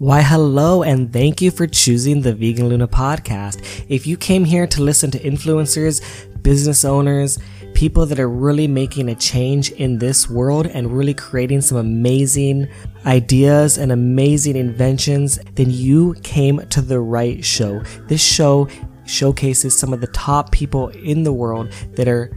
[0.00, 3.84] Why, hello, and thank you for choosing the Vegan Luna podcast.
[3.88, 6.00] If you came here to listen to influencers,
[6.40, 7.40] business owners,
[7.74, 12.68] people that are really making a change in this world and really creating some amazing
[13.06, 17.80] ideas and amazing inventions, then you came to the right show.
[18.06, 18.68] This show
[19.04, 22.30] showcases some of the top people in the world that are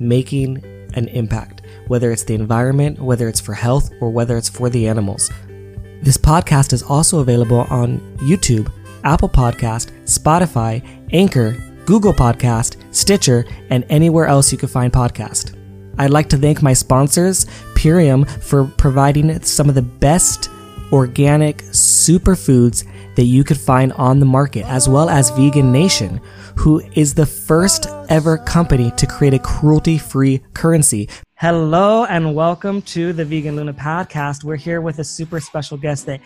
[0.00, 0.60] making
[0.94, 4.88] an impact, whether it's the environment, whether it's for health, or whether it's for the
[4.88, 5.30] animals.
[6.06, 8.70] This podcast is also available on YouTube,
[9.02, 10.80] Apple Podcast, Spotify,
[11.12, 15.58] Anchor, Google Podcast, Stitcher, and anywhere else you can find podcast.
[15.98, 20.48] I'd like to thank my sponsors, Purium, for providing some of the best
[20.92, 22.84] organic superfoods
[23.16, 26.20] that you could find on the market, as well as Vegan Nation,
[26.54, 31.08] who is the first ever company to create a cruelty free currency.
[31.38, 34.42] Hello and welcome to the Vegan Luna podcast.
[34.42, 36.22] We're here with a super special guest that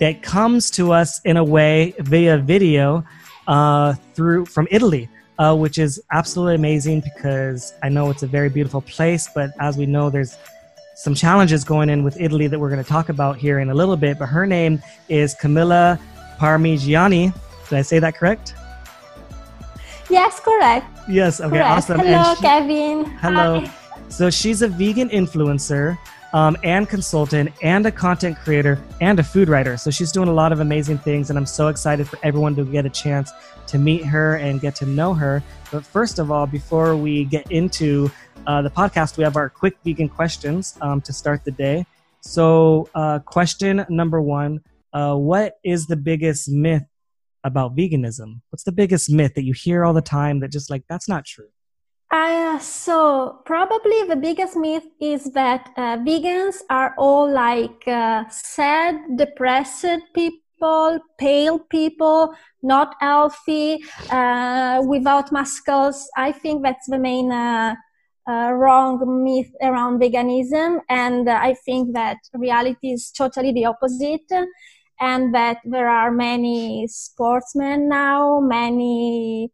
[0.00, 3.06] that comes to us in a way via video
[3.48, 8.50] uh, through from Italy, uh, which is absolutely amazing because I know it's a very
[8.50, 10.36] beautiful place, but as we know, there's
[10.94, 13.74] some challenges going in with Italy that we're going to talk about here in a
[13.74, 14.18] little bit.
[14.18, 15.98] But her name is Camilla
[16.38, 17.32] Parmigiani.
[17.70, 18.52] Did I say that correct?
[20.10, 20.86] Yes, correct.
[21.08, 21.40] Yes.
[21.40, 21.48] Okay.
[21.48, 21.66] correct.
[21.66, 22.00] Awesome.
[22.00, 23.04] Hello, she, Kevin.
[23.06, 23.60] Hello.
[23.60, 23.83] Hi.
[24.14, 25.98] So she's a vegan influencer
[26.32, 29.76] um, and consultant and a content creator and a food writer.
[29.76, 32.64] So she's doing a lot of amazing things, and I'm so excited for everyone to
[32.64, 33.32] get a chance
[33.66, 35.42] to meet her and get to know her.
[35.72, 38.08] But first of all, before we get into
[38.46, 41.84] uh, the podcast, we have our quick vegan questions um, to start the day.
[42.20, 44.60] So, uh, question number one
[44.92, 46.84] uh, What is the biggest myth
[47.42, 48.42] about veganism?
[48.50, 51.24] What's the biggest myth that you hear all the time that just like, that's not
[51.24, 51.48] true?
[52.14, 58.94] Uh, so probably the biggest myth is that uh, vegans are all like uh, sad,
[59.16, 66.08] depressed people, pale people, not healthy, uh, without muscles.
[66.16, 67.74] I think that's the main uh,
[68.28, 74.30] uh, wrong myth around veganism, and I think that reality is totally the opposite.
[75.00, 79.50] And that there are many sportsmen now, many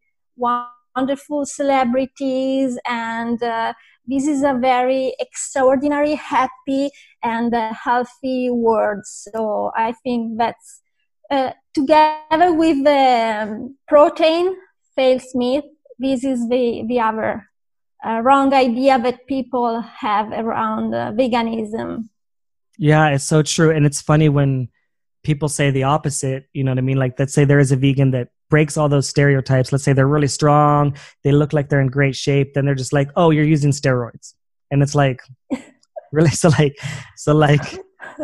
[0.96, 3.72] wonderful celebrities and uh,
[4.06, 6.90] this is a very extraordinary happy
[7.22, 9.04] and uh, healthy world.
[9.04, 10.82] So i think that's
[11.30, 14.56] uh, together with the um, protein
[14.96, 15.64] fails myth
[16.00, 17.46] this is the the other
[18.04, 22.08] uh, wrong idea that people have around uh, veganism.
[22.78, 23.70] Yeah it's so true.
[23.70, 24.68] And it's funny when
[25.22, 26.96] people say the opposite you know what i mean?
[26.96, 29.72] Like let's say there is a vegan that breaks all those stereotypes.
[29.72, 32.92] Let's say they're really strong, they look like they're in great shape, then they're just
[32.92, 34.34] like, "Oh, you're using steroids."
[34.70, 35.20] And it's like
[36.12, 36.76] really so like
[37.16, 37.62] so like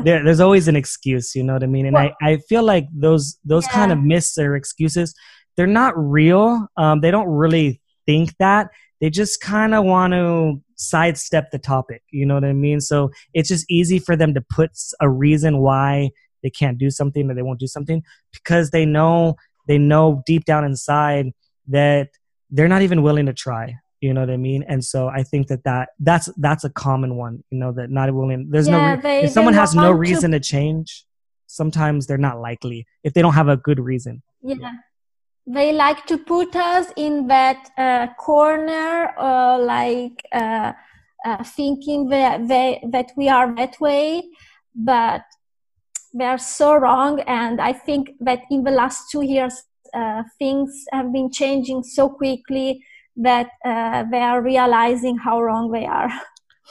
[0.03, 1.87] there, there's always an excuse, you know what I mean?
[1.87, 3.73] And well, I, I feel like those those yeah.
[3.73, 5.15] kind of myths or excuses,
[5.57, 6.67] they're not real.
[6.77, 8.69] Um, they don't really think that.
[9.01, 12.81] They just kind of want to sidestep the topic, you know what I mean?
[12.81, 14.71] So it's just easy for them to put
[15.01, 16.11] a reason why
[16.43, 19.37] they can't do something or they won't do something because they know
[19.67, 21.33] they know deep down inside
[21.69, 22.09] that
[22.51, 25.49] they're not even willing to try you know what i mean and so i think
[25.49, 29.01] that, that that's that's a common one you know that not willing there's yeah, no
[29.01, 31.05] they, if someone has no to, reason to change
[31.47, 34.73] sometimes they're not likely if they don't have a good reason yeah, yeah.
[35.47, 40.73] they like to put us in that uh, corner uh, like uh,
[41.25, 44.23] uh thinking that they, that we are that way
[44.75, 45.23] but
[46.17, 49.63] they are so wrong and i think that in the last two years
[49.95, 52.85] uh, things have been changing so quickly
[53.17, 56.11] that uh, they are realizing how wrong they are.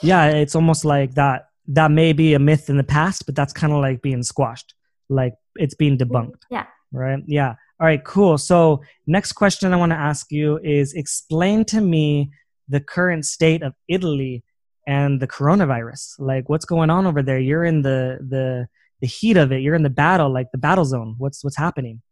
[0.02, 3.54] Yeah it's almost like that that may be a myth in the past but that's
[3.54, 4.74] kind of like being squashed
[5.08, 6.42] like it's being debunked.
[6.50, 6.66] Yeah.
[6.92, 7.22] Right?
[7.26, 7.54] Yeah.
[7.80, 8.36] All right cool.
[8.36, 12.30] So next question i want to ask you is explain to me
[12.68, 14.44] the current state of italy
[14.86, 16.02] and the coronavirus.
[16.18, 17.38] Like what's going on over there?
[17.38, 18.68] You're in the the
[19.00, 19.60] the heat of it.
[19.62, 21.14] You're in the battle like the battle zone.
[21.18, 22.02] What's what's happening?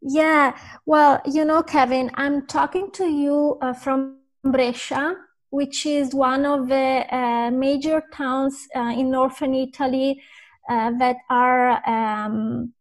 [0.00, 0.56] Yeah.
[0.84, 5.16] Well you know kevin i'm talking to you uh, from brescia
[5.50, 10.22] which is one of the uh, major towns uh, in northern italy
[10.68, 12.72] uh, that are um,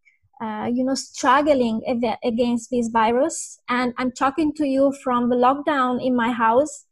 [0.41, 1.81] uh, you know struggling
[2.23, 3.59] against this virus.
[3.69, 6.85] And i'm talking to you from the lockdown in my house.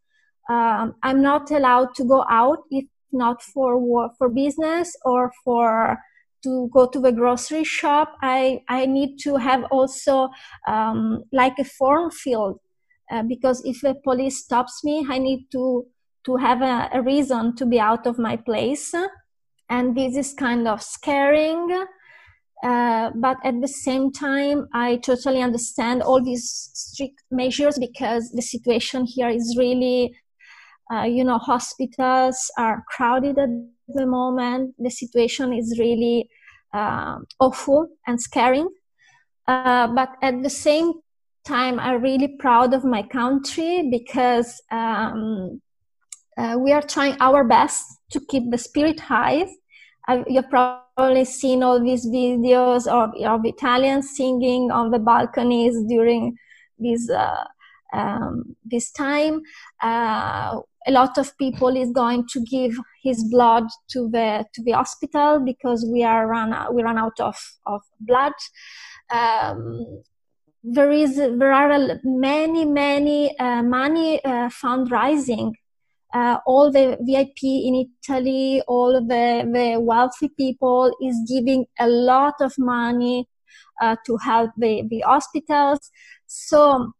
[0.49, 2.59] Um, i'm not allowed to go out.
[2.71, 5.97] If not for for business or for
[6.43, 8.15] to go to the grocery shop.
[8.21, 10.29] I i need to have also
[10.67, 12.59] um, like a form filled
[13.11, 15.85] uh, because if the police stops me i need to
[16.25, 18.93] to have a, a, reason to be out of my place.
[19.69, 21.85] And this is kind of scaring
[22.63, 28.41] uh, but at the same time, I totally understand all these strict measures because the
[28.41, 30.15] situation here is really,
[30.93, 33.49] uh, you know, hospitals are crowded at
[33.87, 34.75] the moment.
[34.77, 36.29] The situation is really
[36.73, 38.67] uh, awful and scaring.
[39.47, 40.93] Uh, but at the same
[41.45, 45.61] time, I'm really proud of my country because um,
[46.37, 49.45] uh, we are trying our best to keep the spirit high.
[50.27, 56.37] you've probably seen all these videos of, of Italians singing on the balconies during
[56.77, 57.45] this uh,
[57.93, 59.41] um, this time.
[59.81, 64.71] Uh, a lot of people is going to give his blood to the to the
[64.71, 68.33] hospital because we are run we run out of of blood.
[69.11, 70.03] Um,
[70.63, 75.51] there is there are many many uh, money uh, fundraising
[76.13, 82.35] uh, all the vip in italy all the, the wealthy people is giving a lot
[82.39, 83.27] of money
[83.81, 85.91] uh, to help the, the hospitals
[86.27, 86.93] so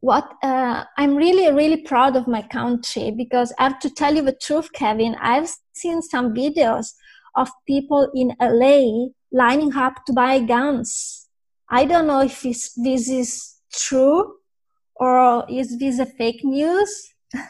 [0.00, 4.22] what uh, i'm really really proud of my country because i have to tell you
[4.22, 6.92] the truth kevin i've seen some videos
[7.34, 11.26] of people in la lining up to buy guns
[11.68, 12.76] I don't know if this
[13.08, 14.36] is true
[14.94, 17.12] or is this a fake news.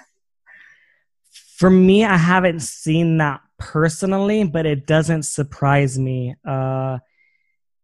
[1.57, 6.35] For me, I haven't seen that personally, but it doesn't surprise me.
[6.47, 6.99] Uh,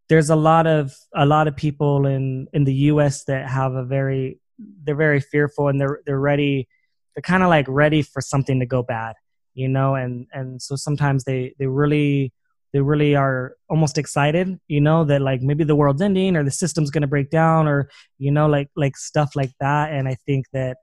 [0.08, 3.25] there's a lot of a lot of people in in the U.S.
[3.25, 4.41] that have a very
[4.85, 6.69] they're very fearful and they're they're ready
[7.14, 9.14] they're kind of like ready for something to go bad,
[9.55, 12.32] you know, and and so sometimes they they really
[12.73, 16.50] they really are almost excited you know that like maybe the world's ending or the
[16.50, 19.93] system's going to break down or you know like like stuff like that.
[19.93, 20.79] And i think that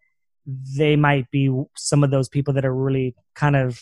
[0.78, 3.82] they might be some of those people that are really kind of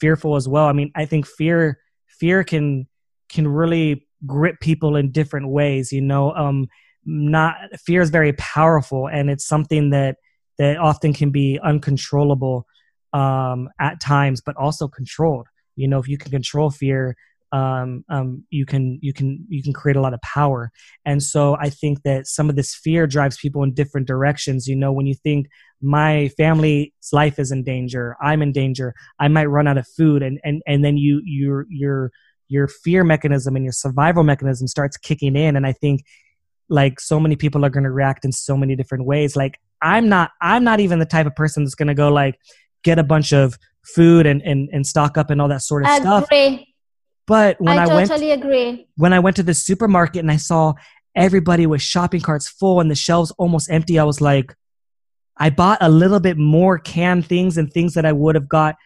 [0.00, 0.66] fearful as well.
[0.66, 2.86] I mean i think fear fear can
[3.28, 6.66] can really grip people in different ways you know um
[7.06, 10.16] not fear is very powerful and it's something that
[10.58, 12.66] that often can be uncontrollable
[13.12, 15.46] um at times but also controlled.
[15.76, 17.16] You know if you can control fear
[17.52, 20.72] um, um, you can you can you can create a lot of power.
[21.04, 24.66] And so i think that some of this fear drives people in different directions.
[24.66, 25.46] You know when you think
[25.80, 30.22] my family's life is in danger i'm in danger i might run out of food
[30.22, 32.10] and and and then you your your
[32.48, 35.56] your fear mechanism and your survival mechanism starts kicking in.
[35.56, 36.02] And i think
[36.68, 40.08] like so many people are going to react in so many different ways like i'm
[40.08, 42.38] not i'm not even the type of person that's going to go like
[42.84, 45.88] get a bunch of food and, and, and stock up and all that sort of
[45.88, 46.24] I stuff.
[46.24, 46.74] Agree.
[47.26, 48.86] But when I, I totally went, agree.
[48.96, 50.74] When I went to the supermarket and I saw
[51.16, 54.54] everybody with shopping carts full and the shelves almost empty, I was like,
[55.36, 58.76] I bought a little bit more canned things and things that I would have got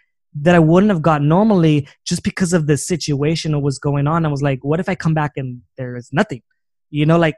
[0.41, 4.25] that I wouldn't have got normally just because of the situation that was going on.
[4.25, 6.43] I was like, what if I come back and there is nothing?
[6.91, 7.37] You know, like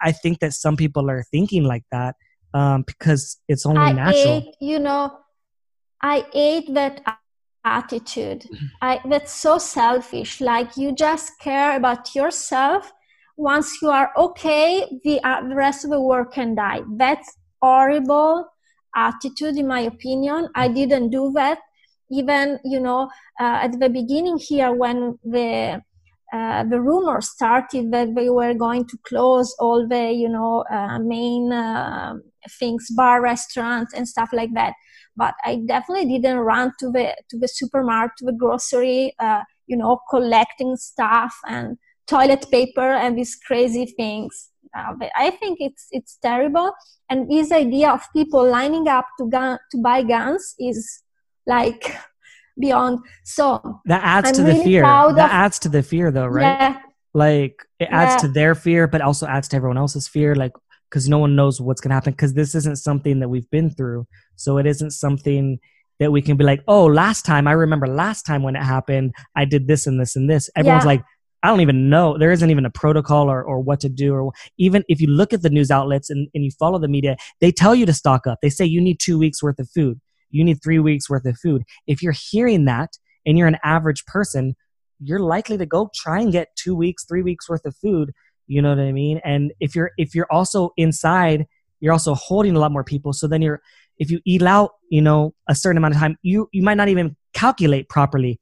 [0.00, 2.16] I think that some people are thinking like that
[2.54, 4.36] um, because it's only I natural.
[4.38, 5.18] Ate, you know,
[6.02, 7.02] I hate that
[7.64, 8.46] attitude.
[8.82, 10.40] I, that's so selfish.
[10.40, 12.92] Like you just care about yourself.
[13.36, 16.80] Once you are okay, the, uh, the rest of the world can die.
[16.96, 18.46] That's horrible
[18.94, 20.48] attitude, in my opinion.
[20.54, 21.58] I didn't do that.
[22.10, 25.82] Even you know, uh, at the beginning here, when the
[26.32, 30.98] uh, the rumor started that they were going to close all the you know uh,
[30.98, 32.14] main uh,
[32.58, 34.74] things, bar, restaurants, and stuff like that
[35.16, 39.76] but I definitely didn't run to the to the supermarket, to the grocery, uh, you
[39.76, 44.50] know, collecting stuff and toilet paper and these crazy things.
[44.76, 46.72] Uh, but I think it's it's terrible.
[47.08, 51.02] And this idea of people lining up to gun to buy guns is
[51.46, 51.96] like
[52.58, 53.00] beyond.
[53.24, 54.82] So that adds I'm to really the fear.
[54.82, 56.42] That of, adds to the fear, though, right?
[56.42, 56.80] Yeah.
[57.14, 58.28] Like it adds yeah.
[58.28, 60.34] to their fear, but also adds to everyone else's fear.
[60.34, 60.52] Like
[60.90, 63.70] because no one knows what's going to happen because this isn't something that we've been
[63.70, 65.58] through so it isn't something
[65.98, 69.12] that we can be like oh last time i remember last time when it happened
[69.34, 70.88] i did this and this and this everyone's yeah.
[70.88, 71.02] like
[71.42, 74.32] i don't even know there isn't even a protocol or, or what to do or
[74.58, 77.50] even if you look at the news outlets and, and you follow the media they
[77.50, 80.00] tell you to stock up they say you need two weeks worth of food
[80.36, 81.62] you need three weeks worth of food.
[81.86, 82.90] If you're hearing that
[83.24, 84.54] and you're an average person
[84.98, 88.12] you're likely to go try and get two weeks three weeks worth of food
[88.46, 89.20] you know what i mean?
[89.24, 91.46] And if you're if you're also inside
[91.80, 93.12] you're also holding a lot more people.
[93.12, 93.60] So then you're
[93.98, 96.88] if you eat out you know a certain amount of time you you might not
[96.88, 98.40] even calculate properly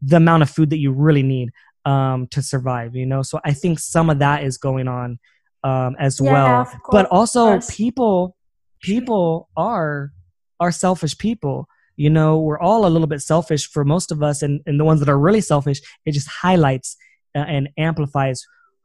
[0.00, 1.50] the amount of food that you really need
[1.84, 3.22] um, to survive you know?
[3.22, 5.18] So i think some of that is going on
[5.64, 6.80] um, as yeah, well.
[6.90, 8.36] but also people
[8.80, 10.12] people are
[10.60, 14.42] are selfish people you know we're all a little bit selfish for most of us
[14.42, 16.96] and, and the ones that are really selfish it just highlights
[17.34, 18.42] uh, and amplifies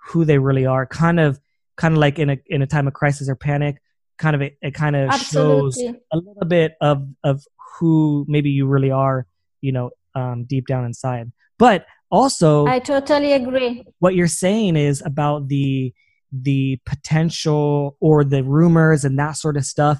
[0.08, 0.86] who they really are.
[0.86, 1.40] Kind of,
[1.78, 3.82] kind of like in a in a time of crisis or panic.
[4.18, 7.44] Kind of it, it kind of shows a little bit of of
[7.80, 9.26] who maybe you really are.
[9.62, 11.32] You know, um, deep down inside.
[11.58, 13.86] But also, I totally agree.
[14.00, 15.94] What you're saying is about the
[16.32, 20.00] the potential or the rumors and that sort of stuff.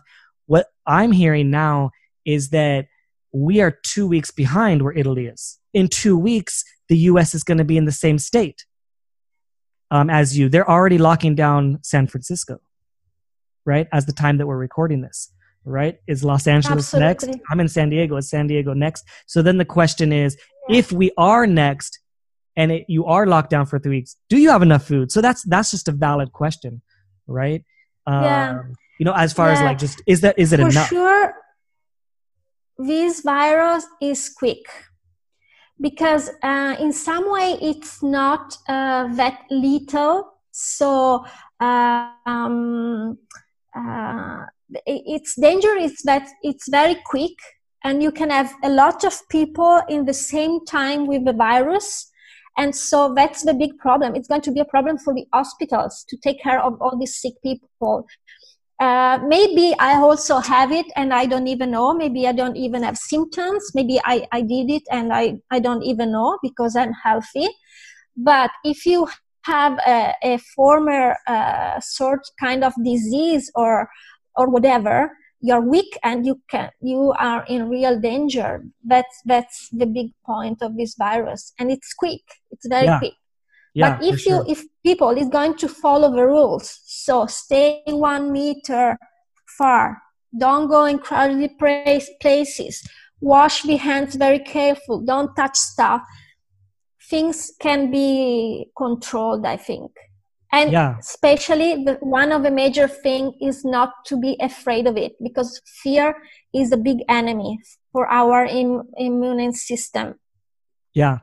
[0.54, 1.90] What I'm hearing now
[2.26, 2.86] is that
[3.32, 5.58] we are two weeks behind where Italy is.
[5.74, 8.64] In two weeks, the US is going to be in the same state
[9.90, 10.50] um, as you.
[10.50, 12.62] They're already locking down San Francisco,
[13.66, 13.88] right?
[13.92, 15.32] As the time that we're recording this,
[15.66, 15.98] right?
[16.06, 17.30] Is Los Angeles Absolutely.
[17.30, 17.50] next?
[17.50, 18.16] I'm in San Diego.
[18.18, 19.06] Is San Diego next?
[19.26, 20.38] So then the question is
[20.70, 20.78] yeah.
[20.78, 21.98] if we are next,
[22.56, 25.12] and it, you are locked down for three weeks, do you have enough food?
[25.12, 26.84] So that's that's just a valid question,
[27.26, 27.64] right?
[28.06, 28.62] Um, yeah.
[29.00, 29.54] You know, as far yeah.
[29.54, 30.90] as like just is that is it enough for enough?
[30.90, 31.34] Sure,
[32.78, 34.66] this virus is quick
[35.80, 40.30] because uh, in some way it's not uh, that little.
[40.52, 41.26] So
[41.60, 43.18] uh, um,
[43.76, 44.46] uh,
[44.86, 47.34] its danger is that it's very quick
[47.84, 52.12] and you can have a lot of people in the same time with the virus
[52.58, 54.16] and so that's the big problem.
[54.16, 57.16] It's going to be a problem for the hospitals to take care of all these
[57.16, 58.06] sick people.
[58.84, 61.94] Uh, maybe I also have it and I don't even know.
[61.94, 63.72] Maybe I don't even have symptoms.
[63.74, 67.48] Maybe I, I did it and I, I don't even know because I'm healthy.
[68.18, 69.08] But if you
[69.44, 73.90] have a, a former uh, sort kind of disease or
[74.36, 79.86] or whatever, you're weak and you can you are in real danger that's that's the
[79.86, 82.98] big point of this virus and it's quick it's very yeah.
[83.00, 83.14] quick
[83.74, 84.46] yeah, but if you sure.
[84.48, 88.98] if people is going to follow the rules so stay one meter
[89.58, 90.02] far.
[90.38, 92.88] Don't go in crowded places.
[93.22, 95.02] Wash the hands very careful.
[95.02, 96.02] Don't touch stuff.
[97.10, 99.92] Things can be controlled i think.
[100.52, 100.98] And yeah.
[101.00, 105.60] especially the, one of the major thing is not to be afraid of it because
[105.66, 106.16] fear
[106.54, 107.60] is a big enemy
[107.92, 110.16] for our Im- immune system.
[110.94, 111.20] Yeah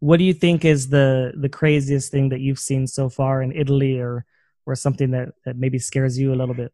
[0.00, 3.52] what do you think is the the craziest thing that you've seen so far in
[3.52, 4.24] italy or
[4.66, 6.72] or something that that maybe scares you a little bit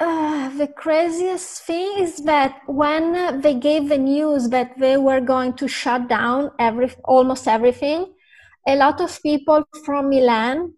[0.00, 5.52] uh, the craziest thing is that when they gave the news that they were going
[5.52, 8.12] to shut down every almost everything
[8.66, 10.74] a lot of people from Milan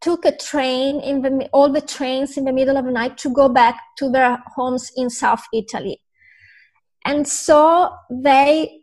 [0.00, 3.30] took a train in the all the trains in the middle of the night to
[3.30, 6.00] go back to their homes in South Italy.
[7.04, 8.77] And so they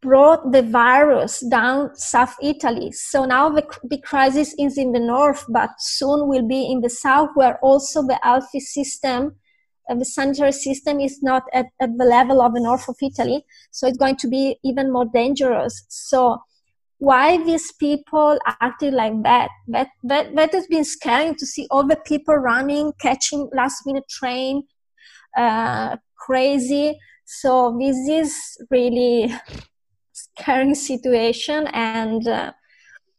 [0.00, 2.92] brought the virus down South Italy.
[2.92, 6.90] So now the big crisis is in the north, but soon will be in the
[6.90, 9.34] south, where also the healthy system,
[9.90, 13.44] uh, the sanitary system is not at, at the level of the north of Italy.
[13.70, 15.84] So it's going to be even more dangerous.
[15.88, 16.42] So
[16.98, 19.50] why these people acted like that.
[19.68, 24.08] That that that has been scary to see all the people running, catching last minute
[24.08, 24.64] train,
[25.36, 26.98] uh, crazy.
[27.24, 28.34] So this is
[28.70, 29.32] really
[30.38, 32.52] scary situation, and uh,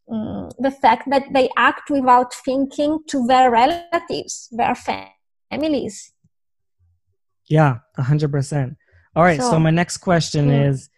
[0.08, 6.12] mm, the fact that they act without thinking to their relatives, their families.
[7.48, 8.76] Yeah, hundred percent.
[9.16, 9.40] All right.
[9.40, 10.68] So, so, my next question yeah.
[10.68, 10.88] is: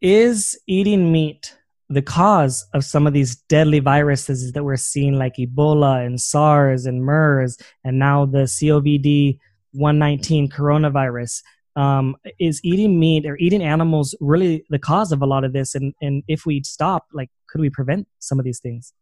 [0.00, 1.56] Is eating meat
[1.88, 6.86] the cause of some of these deadly viruses that we're seeing, like Ebola and SARS
[6.86, 9.38] and MERS, and now the COVID
[9.72, 11.42] 119 coronavirus.
[11.76, 15.74] Um, is eating meat or eating animals really the cause of a lot of this?
[15.74, 18.92] And, and if we stop, like, could we prevent some of these things?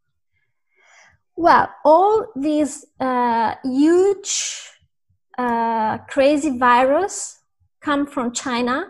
[1.37, 4.71] Well, all these uh, huge,
[5.39, 7.41] uh, crazy virus
[7.81, 8.87] come from China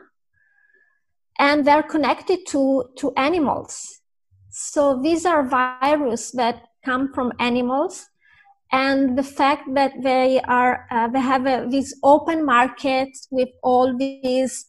[1.38, 4.00] and they're connected to, to animals.
[4.50, 8.08] So these are viruses that come from animals
[8.72, 13.96] and the fact that they are uh, they have a, these open markets with all
[13.96, 14.64] these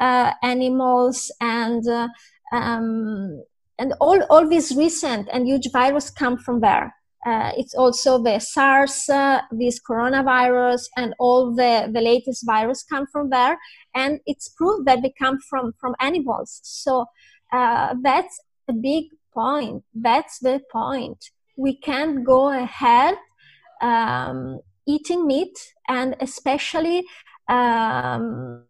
[0.00, 2.08] uh, animals and uh,
[2.52, 3.42] um,
[3.78, 6.94] and all all these recent and huge viruses come from there
[7.26, 13.06] uh, it's also the SARS, uh, this coronavirus, and all the, the latest virus come
[13.06, 13.58] from there.
[13.94, 16.60] And it's proved that they come from, from animals.
[16.62, 17.06] So
[17.52, 19.82] uh, that's a big point.
[19.94, 21.24] That's the point.
[21.58, 23.16] We can't go ahead
[23.82, 27.04] um, eating meat and especially
[27.48, 28.64] um,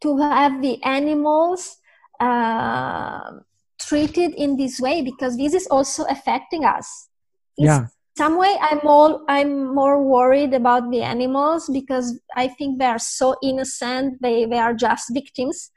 [0.00, 1.76] to have the animals
[2.20, 3.32] uh,
[3.80, 7.08] treated in this way because this is also affecting us.
[7.56, 7.86] In yeah.
[8.16, 12.98] some way, I'm all I'm more worried about the animals because I think they are
[12.98, 14.20] so innocent.
[14.22, 15.70] They they are just victims.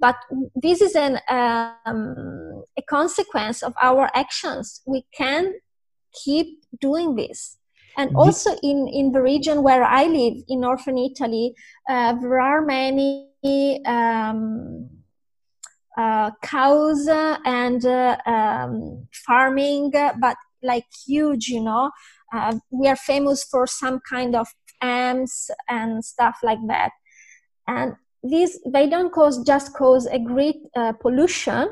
[0.00, 0.16] But
[0.54, 5.54] this is an um, a consequence of our actions we can
[6.24, 7.58] keep doing this
[7.96, 11.54] and also in, in the region where I live, in northern Italy,
[11.88, 14.88] uh, there are many um,
[15.98, 21.90] uh, cows and uh, um, farming, but like huge, you know.
[22.32, 24.48] Uh, we are famous for some kind of
[24.80, 26.92] ams and stuff like that.
[27.66, 31.70] And these, they don't cause just cause a great uh, pollution,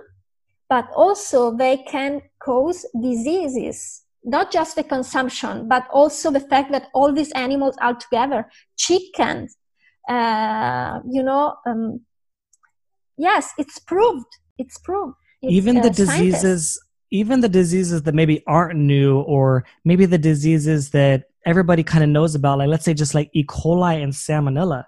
[0.68, 6.88] but also they can cause diseases not just the consumption, but also the fact that
[6.92, 9.56] all these animals are together, chickens,
[10.08, 12.00] uh, you know, um,
[13.16, 14.26] yes, it's proved.
[14.58, 15.14] It's proved.
[15.42, 16.80] It's, even the uh, diseases, scientists.
[17.10, 22.10] even the diseases that maybe aren't new, or maybe the diseases that everybody kind of
[22.10, 23.44] knows about, like let's say just like E.
[23.44, 24.84] coli and Salmonella.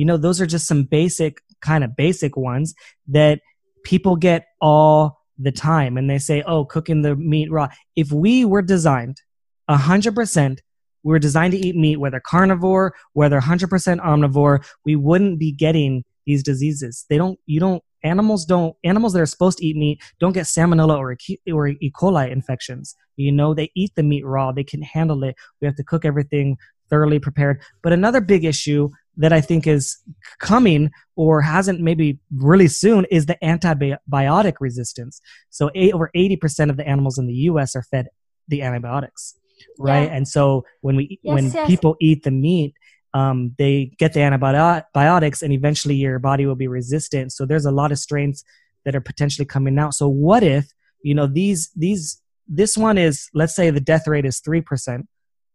[0.00, 2.74] You know, those are just some basic, kind of basic ones
[3.08, 3.42] that
[3.84, 7.68] people get all the time and they say, oh, cooking the meat raw.
[7.96, 9.20] If we were designed
[9.68, 10.58] 100%,
[11.02, 13.68] we were designed to eat meat, whether carnivore, whether 100%
[14.00, 17.04] omnivore, we wouldn't be getting these diseases.
[17.10, 20.46] They don't, you don't, animals don't, animals that are supposed to eat meat don't get
[20.46, 21.14] salmonella or,
[21.52, 21.92] or E.
[21.94, 22.96] coli infections.
[23.16, 25.36] You know, they eat the meat raw, they can handle it.
[25.60, 26.56] We have to cook everything
[26.88, 27.60] thoroughly prepared.
[27.82, 28.88] But another big issue
[29.20, 29.98] that I think is
[30.38, 35.20] coming or hasn't maybe really soon is the antibiotic resistance.
[35.50, 38.08] So eight, over 80% of the animals in the US are fed
[38.48, 39.38] the antibiotics,
[39.78, 40.08] right?
[40.08, 40.16] Yeah.
[40.16, 41.68] And so when we yes, when yes.
[41.68, 42.74] people eat the meat,
[43.12, 47.32] um, they get the antibiotics and eventually your body will be resistant.
[47.32, 48.42] So there's a lot of strains
[48.86, 49.92] that are potentially coming out.
[49.92, 50.72] So what if,
[51.02, 55.06] you know, these these this one is let's say the death rate is 3%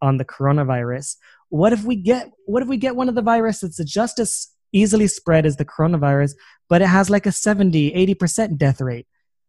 [0.03, 1.15] on the coronavirus
[1.55, 3.77] what if we get what if we get one of the viruses?
[3.77, 6.33] That's just as easily spread as the coronavirus
[6.67, 9.07] but it has like a 70 80% death rate.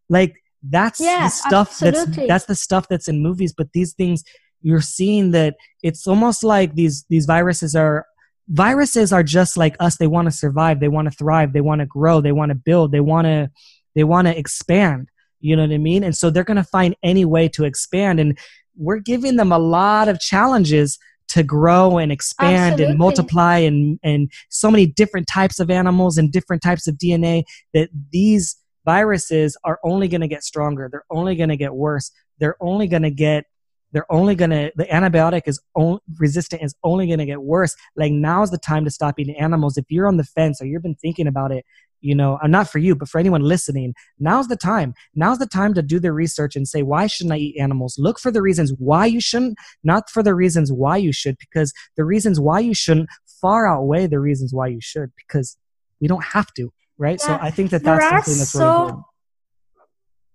[0.09, 2.27] Like that's yeah, the stuff absolutely.
[2.27, 4.23] that's that's the stuff that's in movies but these things
[4.61, 8.05] you're seeing that it's almost like these these viruses are
[8.49, 9.97] viruses are just like us.
[9.97, 12.55] They want to survive they want to thrive they want to grow they want to
[12.55, 13.51] build they want to
[13.95, 15.09] they want to expand.
[15.39, 16.03] You know what i mean?
[16.03, 18.37] And so they're going to find any way to expand and
[18.75, 20.97] we're giving them a lot of challenges
[21.29, 22.85] to grow and expand Absolutely.
[22.85, 27.43] and multiply and and so many different types of animals and different types of DNA
[27.73, 30.87] that these viruses are only going to get stronger.
[30.89, 32.11] They're only going to get worse.
[32.39, 33.45] They're only going to get
[33.93, 37.75] they're only going to the antibiotic is only, resistant is only going to get worse.
[37.95, 39.77] Like now's the time to stop eating animals.
[39.77, 41.65] If you're on the fence or you've been thinking about it
[42.01, 44.93] you know i'm not for you but for anyone listening now's the time.
[45.15, 47.97] Now's the time to do the research and say why shouldn't i eat animals?
[47.97, 51.73] Look for the reasons why you shouldn't not for the reasons why you should because
[51.95, 53.09] the reasons why you shouldn't
[53.41, 55.57] far outweigh the reasons why you should because
[55.99, 57.19] we don't have to right?
[57.21, 57.37] Yeah.
[57.37, 59.03] so i think that that's something that's so, really important.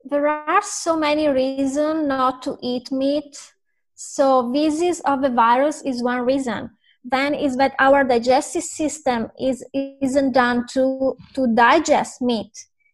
[0.04, 3.52] There are so many reasons not to eat meat.
[3.94, 6.70] So visits of the virus is one reason
[7.04, 12.52] then is that our digestive system is isn't done to to digest meat.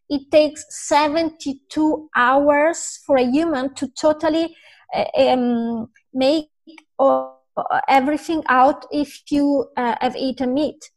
[0.08, 4.56] It takes 72 hours for a human to totally
[4.94, 6.46] uh, um, make
[7.88, 10.90] everything out if you uh, have eaten meat.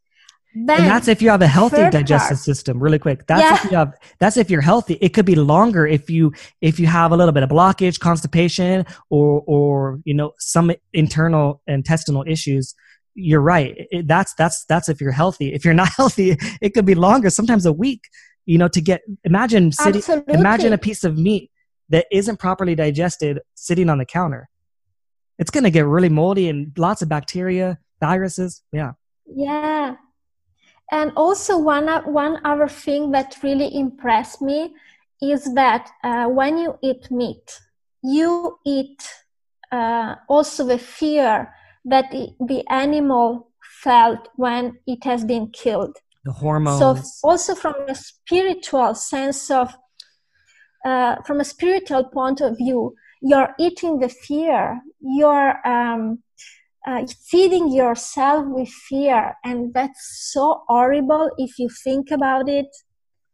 [0.53, 2.39] Then, and that's if you have a healthy digestive part.
[2.39, 3.25] system really quick.
[3.25, 3.55] That's yeah.
[3.55, 4.97] if you have that's if you're healthy.
[4.99, 8.85] It could be longer if you if you have a little bit of blockage constipation
[9.09, 12.75] or or you know some internal intestinal issues
[13.15, 13.75] you're right.
[13.91, 15.53] It, that's that's that's if you're healthy.
[15.53, 18.01] If you're not healthy, it could be longer, sometimes a week.
[18.45, 21.51] You know, to get imagine sitting, imagine a piece of meat
[21.89, 24.49] that isn't properly digested sitting on the counter.
[25.37, 28.63] It's going to get really moldy and lots of bacteria, viruses.
[28.71, 28.93] Yeah.
[29.25, 29.95] Yeah.
[30.91, 34.73] And also one one other thing that really impressed me
[35.21, 37.59] is that uh, when you eat meat,
[38.03, 39.01] you eat
[39.71, 41.53] uh, also the fear
[41.85, 43.49] that the animal
[43.83, 45.97] felt when it has been killed.
[46.23, 46.79] The hormones.
[46.79, 49.75] So also from a spiritual sense of,
[50.85, 54.81] uh, from a spiritual point of view, you're eating the fear.
[54.99, 56.23] You're um,
[56.85, 62.67] uh, feeding yourself with fear, and that's so horrible if you think about it.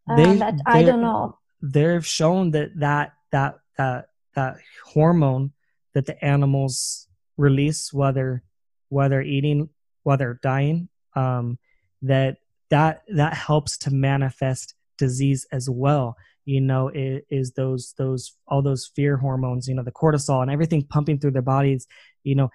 [0.09, 1.37] Uh, they, that I don't know.
[1.61, 5.53] They've shown that that that that that hormone
[5.93, 7.06] that the animals
[7.37, 8.43] release while they're
[8.89, 9.69] while they're eating
[10.03, 11.57] while they're dying um,
[12.01, 12.37] that
[12.69, 16.15] that that helps to manifest disease as well.
[16.45, 20.49] You know is, is those those all those fear hormones you know the cortisol and
[20.49, 21.87] everything pumping through their bodies
[22.23, 22.49] you know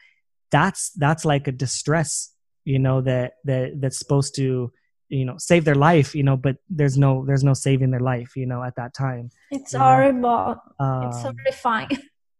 [0.50, 2.32] that's that's like a distress
[2.64, 4.72] you know that that that's supposed to
[5.08, 8.34] you know save their life you know but there's no there's no saving their life
[8.34, 10.56] you know at that time it's horrible.
[10.78, 11.88] Um, it's horrifying.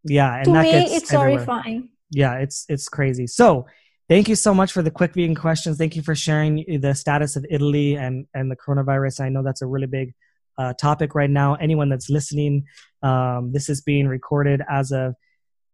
[0.04, 1.44] yeah to me it's everywhere.
[1.44, 3.26] horrifying yeah it's it's crazy.
[3.26, 3.66] So
[4.08, 5.78] thank you so much for the quick vegan questions.
[5.78, 9.20] Thank you for sharing the status of italy and and the coronavirus.
[9.20, 10.14] I know that's a really big
[10.58, 11.54] uh, topic right now.
[11.54, 12.66] Anyone that's listening
[13.02, 15.14] um, this is being recorded as of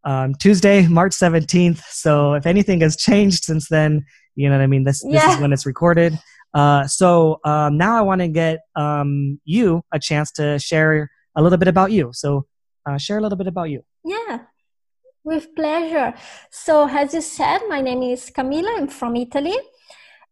[0.04, 4.68] um, tuesday march 17th so if anything has changed since then you know what i
[4.68, 4.84] mean?
[4.84, 5.26] This, yeah.
[5.26, 6.18] this is when it's recorded.
[6.54, 11.42] Uh, so um, now i want to get um, you a chance to share a
[11.42, 12.10] little bit about you.
[12.12, 12.46] So
[12.86, 13.82] uh, share a little bit about you
[15.28, 16.14] with pleasure.
[16.50, 18.74] So, as you said, my name is Camilla.
[18.78, 19.56] I'm from Italy.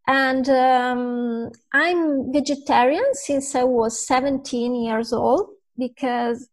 [0.08, 6.48] And um, I'm vegetarian since I was 17 years old because,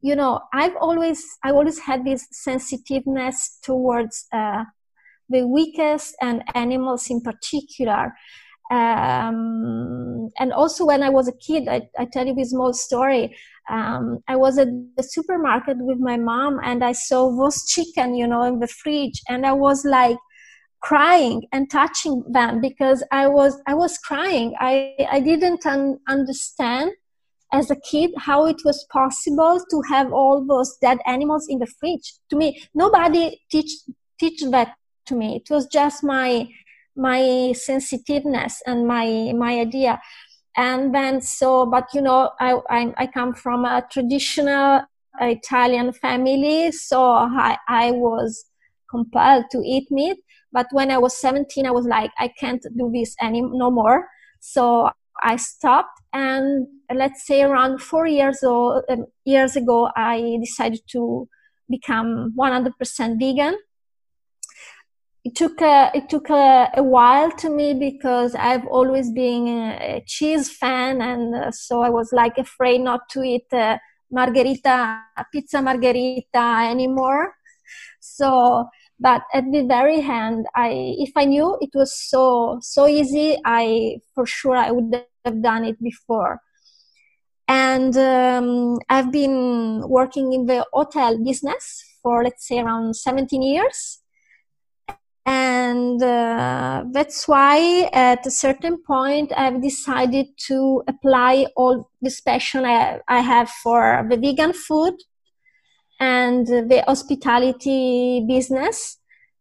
[0.00, 4.64] you know, I've always, I always had this sensitiveness towards uh,
[5.28, 8.12] the weakest and animals in particular.
[8.70, 13.34] Um, and also when I was a kid, I, I tell you this small story
[13.70, 18.26] um, I was at the supermarket with my mom and I saw roast chicken, you
[18.26, 20.18] know, in the fridge, and I was like
[20.80, 24.54] crying and touching them because I was I was crying.
[24.58, 26.92] I I didn't un- understand
[27.52, 31.66] as a kid how it was possible to have all those dead animals in the
[31.66, 32.14] fridge.
[32.30, 33.72] To me, nobody teach
[34.18, 34.74] teach that
[35.06, 35.36] to me.
[35.36, 36.48] It was just my
[36.96, 40.00] my sensitiveness and my my idea.
[40.56, 44.82] And then so but you know i i, I come from a traditional
[45.20, 48.44] italian family so i i was
[48.90, 50.18] compelled to eat meat.
[50.52, 54.08] But when i was 17 i was like i can't do this any no more.
[54.40, 54.90] So
[55.22, 61.28] i stopped and let's say around four years old um, years ago i decided to
[61.68, 63.56] become 100% vegan
[65.24, 70.02] it took a, it took a, a, while to me because I've always been a
[70.06, 73.76] cheese fan, and uh, so I was like afraid not to eat uh,
[74.10, 77.34] margherita pizza margherita anymore.
[78.00, 83.36] So, but at the very end, I if I knew it was so so easy,
[83.44, 86.40] I for sure I would have done it before.
[87.46, 94.00] And um, I've been working in the hotel business for let's say around 17 years
[95.26, 102.64] and uh, that's why at a certain point i've decided to apply all this passion
[102.64, 104.94] I, I, have for the vegan food
[106.00, 108.96] and the hospitality business.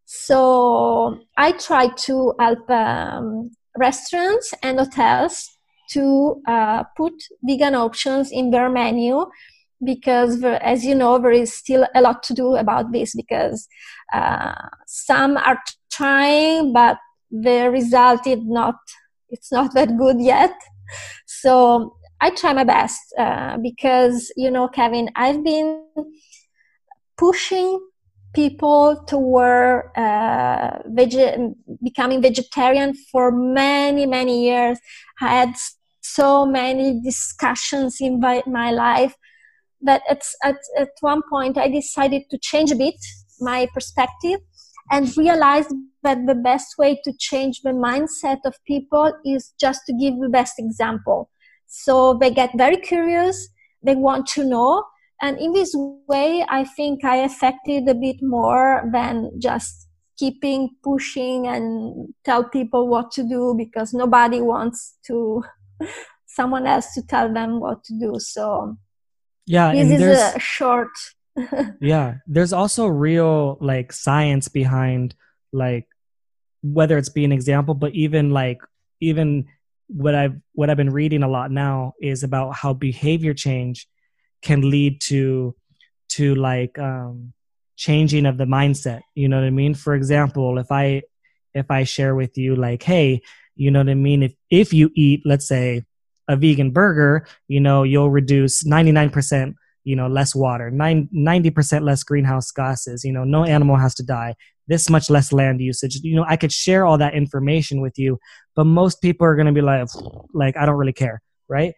[0.05, 5.49] So i try to help um, restaurants and hotels
[5.91, 9.25] to uh, put vegan options in their menu
[9.83, 13.67] because as you know there is still a lot to do about this because
[14.13, 14.53] uh,
[14.87, 15.59] some are
[15.91, 16.97] trying but
[17.31, 18.75] the result is not
[19.29, 20.53] it's not that good yet.
[21.25, 25.85] So i try my best uh, because you know kevin i've been
[27.17, 27.79] pushing
[28.33, 30.79] people toward uh,
[31.83, 34.79] becoming vegetarian for many many years.
[35.21, 35.55] I had
[36.01, 39.15] so many discussions in my life
[39.81, 42.95] that at, at, at one point I decided to change a bit
[43.39, 44.39] my perspective
[44.91, 45.71] and realized
[46.03, 50.29] that the best way to change the mindset of people is just to give the
[50.29, 51.29] best example.
[51.67, 53.49] So they get very curious,
[53.83, 54.83] they want to know,
[55.21, 55.75] and in this
[56.07, 59.87] way, I think I affected a bit more than just
[60.17, 65.43] keeping pushing and tell people what to do because nobody wants to
[66.25, 68.15] someone else to tell them what to do.
[68.17, 68.77] So
[69.49, 70.89] yeah this is a short.
[71.81, 75.15] Yeah there's also real like science behind
[75.51, 75.88] like
[76.62, 78.62] whether it's being example but even like
[78.99, 79.47] even
[79.88, 83.88] what i've what i've been reading a lot now is about how behavior change
[84.41, 85.55] can lead to
[86.09, 87.33] to like um
[87.77, 89.73] changing of the mindset you know what i mean?
[89.73, 91.01] For example if i
[91.53, 93.21] if i share with you like hey
[93.55, 94.23] you know what i mean?
[94.23, 95.85] If if you eat let's say
[96.29, 102.51] a vegan burger, you know, you'll reduce 99%, you know, less water, 90% less greenhouse
[102.51, 104.35] gases, you know, no animal has to die,
[104.67, 105.95] this much less land usage.
[106.03, 108.19] You know, I could share all that information with you,
[108.55, 109.87] but most people are going to be like,
[110.33, 111.73] like, I don't really care, right?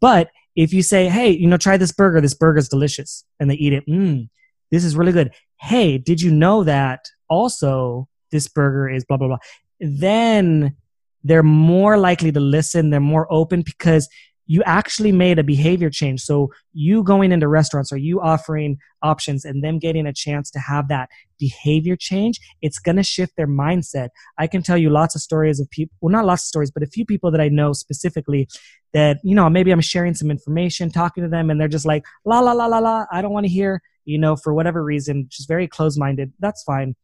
[0.00, 3.54] But if you say, hey, you know, try this burger, this burger's delicious, and they
[3.54, 4.28] eat it, mmm,
[4.70, 5.32] this is really good.
[5.60, 9.38] Hey, did you know that also this burger is blah, blah, blah?
[9.80, 10.76] Then
[11.24, 14.08] they're more likely to listen they're more open because
[14.48, 16.22] you actually made a behavior change.
[16.22, 20.58] So you going into restaurants or you offering options and them getting a chance to
[20.58, 24.08] have that behavior change, it's going to shift their mindset.
[24.38, 26.82] I can tell you lots of stories of people, well, not lots of stories, but
[26.82, 28.48] a few people that I know specifically
[28.94, 32.04] that, you know, maybe I'm sharing some information, talking to them, and they're just like,
[32.24, 35.26] la, la, la, la, la, I don't want to hear, you know, for whatever reason,
[35.28, 36.32] just very close minded.
[36.40, 36.96] That's fine.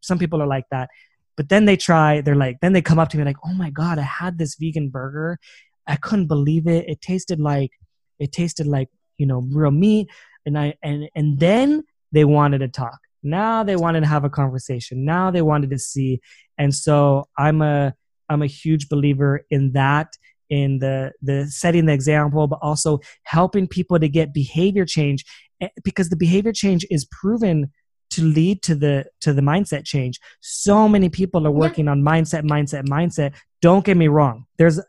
[0.00, 0.90] Some people are like that.
[1.36, 3.70] But then they try, they're like, then they come up to me like, oh my
[3.70, 5.38] God, I had this vegan burger
[5.86, 6.88] I couldn't believe it.
[6.88, 7.70] It tasted like
[8.18, 10.08] it tasted like you know real meat,
[10.46, 12.98] and I and and then they wanted to talk.
[13.22, 15.04] Now they wanted to have a conversation.
[15.04, 16.20] Now they wanted to see,
[16.58, 17.94] and so I'm a
[18.28, 20.14] I'm a huge believer in that
[20.50, 25.24] in the the setting the example but also helping people to get behavior change
[25.62, 27.72] eh, because the behavior change is proven
[28.14, 31.92] to lead to the to the mindset change so many people are working yeah.
[31.92, 34.80] on mindset mindset mindset don't get me wrong there's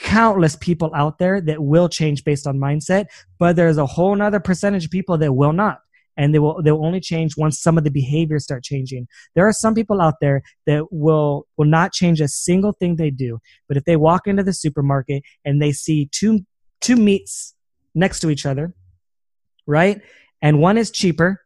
[0.00, 3.06] countless people out there that will change based on mindset,
[3.38, 5.78] but there's a whole nother percentage of people that will not.
[6.16, 9.06] And they will they will only change once some of the behaviors start changing.
[9.34, 13.10] There are some people out there that will will not change a single thing they
[13.10, 13.38] do.
[13.68, 16.40] But if they walk into the supermarket and they see two
[16.80, 17.54] two meats
[17.94, 18.74] next to each other,
[19.66, 20.02] right?
[20.42, 21.40] And one is cheaper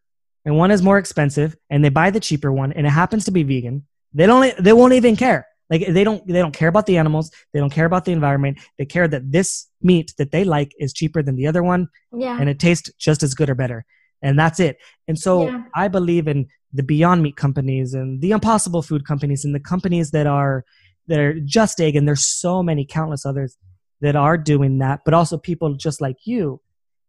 [0.45, 3.31] and one is more expensive, and they buy the cheaper one, and it happens to
[3.31, 6.87] be vegan, they don't they won't even care like they don't they don't care about
[6.87, 8.59] the animals, they don't care about the environment.
[8.79, 12.39] They care that this meat that they like is cheaper than the other one, yeah.
[12.39, 13.85] and it tastes just as good or better,
[14.21, 14.77] and that's it.
[15.09, 15.63] And so yeah.
[15.75, 20.11] I believe in the Beyond Meat companies and the Impossible Food companies and the companies
[20.11, 20.65] that are
[21.07, 23.57] that are Just Egg, and there's so many countless others
[24.01, 26.61] that are doing that, but also people just like you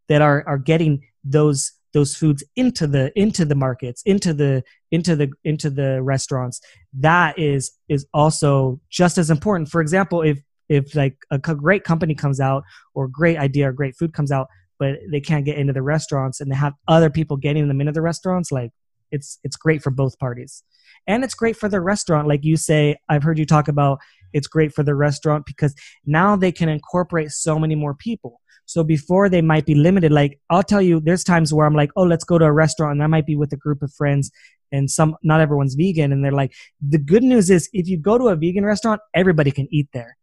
[0.08, 5.16] that are are getting those those foods into the into the markets into the into
[5.16, 6.60] the into the restaurants.
[6.92, 9.70] That is is also just as important.
[9.70, 13.96] For example if if like a great company comes out or great idea or great
[13.96, 14.46] food comes out
[14.78, 17.92] but they can't get into the restaurants and they have other people getting them into
[17.92, 18.72] the restaurants like
[19.10, 20.62] it's it's great for both parties.
[21.06, 22.28] And it's great for the restaurant.
[22.28, 24.00] Like you say i've heard you talk about
[24.34, 28.82] it's great for the restaurant because now they can incorporate so many more people so
[28.82, 32.02] before they might be limited, like I'll tell you, there's times where I'm like, oh,
[32.02, 34.30] let's go to a restaurant, and I might be with a group of friends,
[34.72, 36.52] and some not everyone's vegan, and they're like,
[36.86, 40.16] the good news is if you go to a vegan restaurant, everybody can eat there.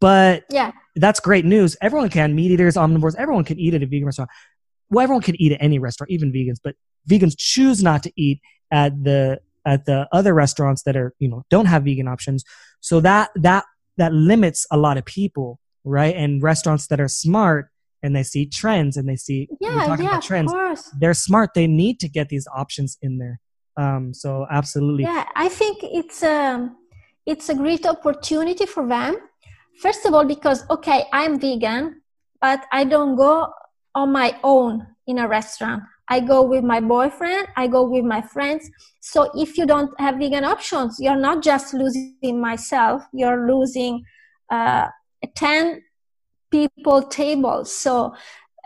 [0.00, 1.76] But yeah, that's great news.
[1.80, 2.34] Everyone can.
[2.34, 4.30] Meat eaters, omnivores, everyone can eat at a vegan restaurant.
[4.90, 6.58] Well, everyone can eat at any restaurant, even vegans.
[6.62, 6.74] But
[7.08, 11.44] vegans choose not to eat at the at the other restaurants that are you know
[11.50, 12.44] don't have vegan options.
[12.80, 13.64] So that that
[13.96, 16.14] that limits a lot of people, right?
[16.14, 17.70] And restaurants that are smart
[18.06, 20.54] and they see trends and they see yeah, yeah, trends.
[21.00, 21.50] They're smart.
[21.54, 23.40] They need to get these options in there.
[23.76, 25.02] Um, so absolutely.
[25.02, 26.76] Yeah, I think it's a um,
[27.26, 29.16] it's a great opportunity for them.
[29.82, 32.00] First of all, because okay, I'm vegan,
[32.40, 33.52] but I don't go
[33.94, 35.82] on my own in a restaurant.
[36.08, 38.70] I go with my boyfriend, I go with my friends.
[39.00, 44.04] So if you don't have vegan options, you're not just losing myself, you're losing
[44.48, 44.86] uh,
[45.34, 45.82] 10
[46.50, 48.14] people tables so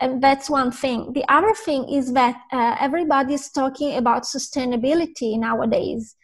[0.01, 1.13] and that's one thing.
[1.13, 6.15] The other thing is that uh, everybody is talking about sustainability nowadays.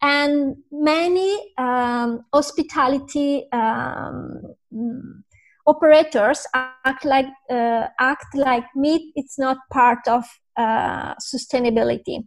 [0.00, 4.54] And many um, hospitality um,
[5.66, 10.24] operators act like uh, act like meat it's not part of
[10.56, 12.26] uh, sustainability.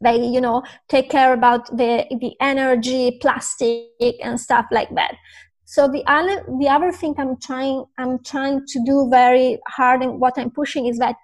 [0.00, 5.14] They you know take care about the the energy plastic and stuff like that
[5.74, 10.20] so the other the other thing i'm trying i'm trying to do very hard and
[10.20, 11.16] what i'm pushing is that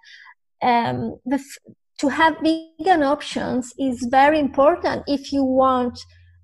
[0.62, 1.38] um, the,
[2.00, 5.98] to have vegan options is very important if you want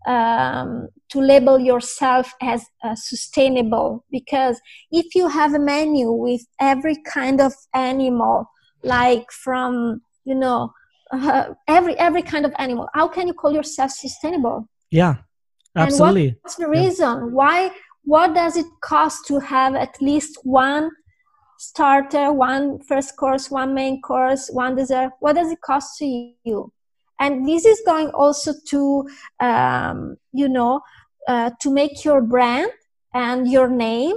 [0.06, 4.04] um, to label yourself as uh, sustainable.
[4.10, 8.46] Because if you have a menu with every kind of animal
[8.82, 10.72] like from you know
[11.12, 14.68] uh, every every kind of animal how can you call yourself sustainable?
[14.90, 15.16] Yeah
[15.76, 16.28] absolutely.
[16.28, 17.14] and what's the reason?
[17.18, 17.30] Yeah.
[17.38, 17.70] why
[18.06, 20.90] what does it cost to have at least one
[21.58, 25.10] starter, one first course, one main course, one dessert?
[25.18, 26.72] What does it cost to you?
[27.18, 29.08] And this is going also to,
[29.40, 30.82] um, you know,
[31.26, 32.70] uh, to make your brand
[33.12, 34.14] and your name.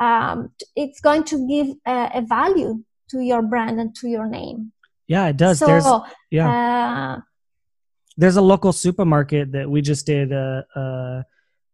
[0.00, 4.72] Um, it's going to give a, a, value to your brand and to your name.
[5.08, 5.58] Yeah, it does.
[5.58, 5.86] So, There's
[6.30, 7.16] yeah.
[7.16, 7.20] Uh,
[8.16, 11.24] There's a local supermarket that we just did a, a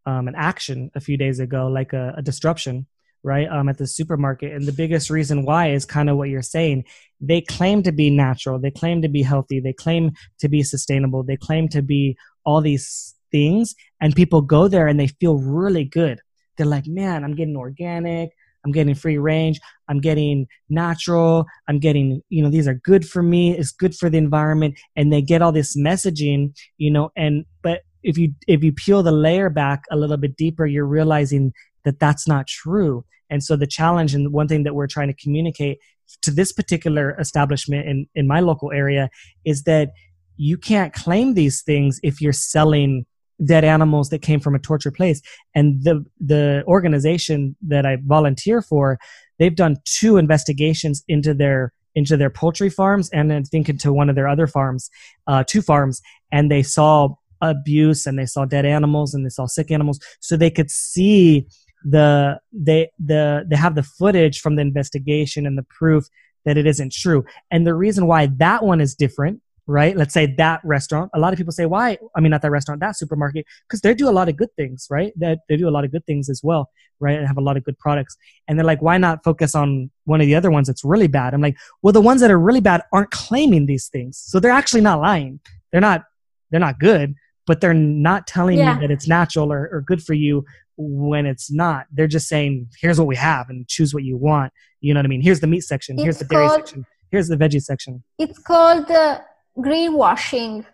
[0.06, 2.86] um, an action a few days ago, like a, a disruption,
[3.22, 4.52] right, um, at the supermarket.
[4.52, 6.84] And the biggest reason why is kind of what you're saying.
[7.20, 11.22] They claim to be natural, they claim to be healthy, they claim to be sustainable,
[11.22, 15.84] they claim to be all these things, and people go there and they feel really
[15.84, 16.20] good.
[16.56, 18.30] They're like, man, I'm getting organic.
[18.64, 23.22] I'm getting free range, I'm getting natural, I'm getting, you know, these are good for
[23.22, 27.44] me, it's good for the environment, and they get all this messaging, you know, and
[27.62, 31.52] but if you if you peel the layer back a little bit deeper, you're realizing
[31.84, 33.04] that that's not true.
[33.30, 35.78] And so the challenge and one thing that we're trying to communicate
[36.20, 39.08] to this particular establishment in, in my local area
[39.44, 39.92] is that
[40.36, 43.06] you can't claim these things if you're selling
[43.44, 45.20] dead animals that came from a torture place.
[45.54, 48.98] And the the organization that I volunteer for,
[49.38, 54.08] they've done two investigations into their into their poultry farms and I think into one
[54.08, 54.90] of their other farms,
[55.26, 59.46] uh, two farms, and they saw abuse and they saw dead animals and they saw
[59.46, 61.46] sick animals, so they could see
[61.84, 66.06] the they the they have the footage from the investigation and the proof
[66.44, 67.24] that it isn't true.
[67.50, 69.96] And the reason why that one is different right?
[69.96, 71.10] Let's say that restaurant.
[71.14, 71.98] A lot of people say, why?
[72.16, 74.86] I mean, not that restaurant, that supermarket, because they do a lot of good things,
[74.90, 75.12] right?
[75.16, 77.16] That they, they do a lot of good things as well, right?
[77.16, 78.16] And have a lot of good products.
[78.48, 81.32] And they're like, why not focus on one of the other ones that's really bad?
[81.32, 84.50] I'm like, well, the ones that are really bad aren't claiming these things, so they're
[84.50, 85.40] actually not lying.
[85.70, 86.04] They're not.
[86.50, 87.14] They're not good,
[87.46, 88.74] but they're not telling yeah.
[88.74, 90.44] you that it's natural or, or good for you
[90.76, 91.86] when it's not.
[91.92, 94.52] They're just saying, here's what we have, and choose what you want.
[94.80, 95.22] You know what I mean?
[95.22, 95.96] Here's the meat section.
[95.96, 96.86] It's here's the dairy section.
[97.10, 98.02] Here's the veggie section.
[98.18, 98.90] It's called.
[98.90, 99.20] Uh,
[99.58, 100.66] greenwashing.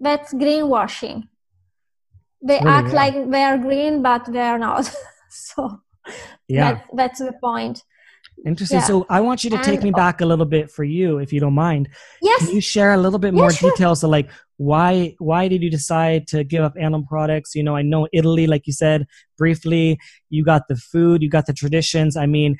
[0.00, 1.28] That's greenwashing.
[2.42, 2.94] They really, act yeah.
[2.94, 4.90] like they're green, but they're not.
[5.30, 5.80] so
[6.48, 7.82] yeah, that, that's the point.
[8.44, 8.80] Interesting.
[8.80, 8.84] Yeah.
[8.84, 11.32] So I want you to take and, me back a little bit for you, if
[11.32, 11.88] you don't mind.
[12.20, 12.44] Yes.
[12.44, 13.70] Can you share a little bit more sure.
[13.70, 17.54] details of like why why did you decide to give up animal products?
[17.54, 19.98] You know, I know Italy, like you said briefly.
[20.30, 22.16] You got the food, you got the traditions.
[22.16, 22.56] I mean,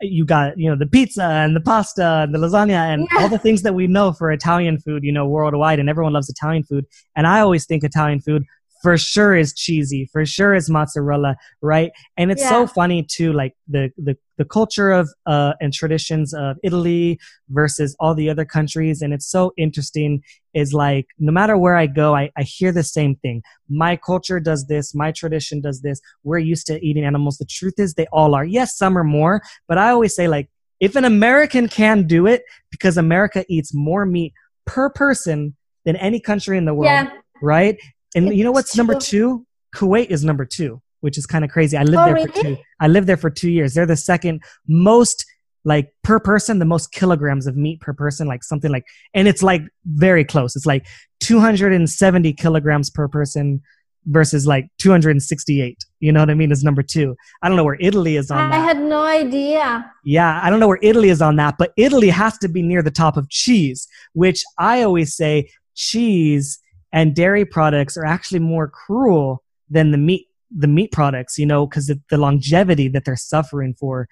[0.00, 3.22] you got you know the pizza and the pasta and the lasagna and yeah.
[3.22, 6.28] all the things that we know for Italian food, you know, worldwide, and everyone loves
[6.28, 6.84] Italian food.
[7.16, 8.44] And I always think Italian food
[8.82, 11.92] for sure is cheesy, for sure is mozzarella, right?
[12.16, 12.50] And it's yeah.
[12.50, 17.18] so funny too, like the the the culture of uh, and traditions of Italy
[17.50, 20.22] versus all the other countries, and it's so interesting.
[20.52, 23.42] Is like no matter where I go, I, I hear the same thing.
[23.68, 26.00] My culture does this, my tradition does this.
[26.24, 27.38] We're used to eating animals.
[27.38, 28.44] The truth is, they all are.
[28.44, 30.48] Yes, some are more, but I always say like
[30.80, 34.32] if an American can do it, because America eats more meat
[34.64, 37.10] per person than any country in the world, yeah.
[37.42, 37.78] right?
[38.14, 38.80] And it's you know what's true.
[38.80, 39.46] number two?
[39.74, 41.76] Kuwait is number two, which is kind of crazy.
[41.76, 42.26] I lived oh, there really?
[42.26, 42.56] for two.
[42.80, 43.74] I lived there for two years.
[43.74, 45.24] They're the second most
[45.64, 49.42] like per person, the most kilograms of meat per person, like something like, and it's
[49.42, 50.56] like very close.
[50.56, 50.86] It's like
[51.20, 53.60] 270 kilograms per person
[54.06, 55.84] versus like 268.
[56.00, 56.50] You know what I mean?
[56.50, 57.14] Is number two.
[57.42, 58.60] I don't know where Italy is on I that.
[58.60, 59.92] I had no idea.
[60.04, 62.82] Yeah, I don't know where Italy is on that, but Italy has to be near
[62.82, 66.58] the top of cheese, which I always say cheese
[66.92, 71.66] and dairy products are actually more cruel than the meat the meat products you know
[71.66, 74.08] because the, the, longevity that they're suffering for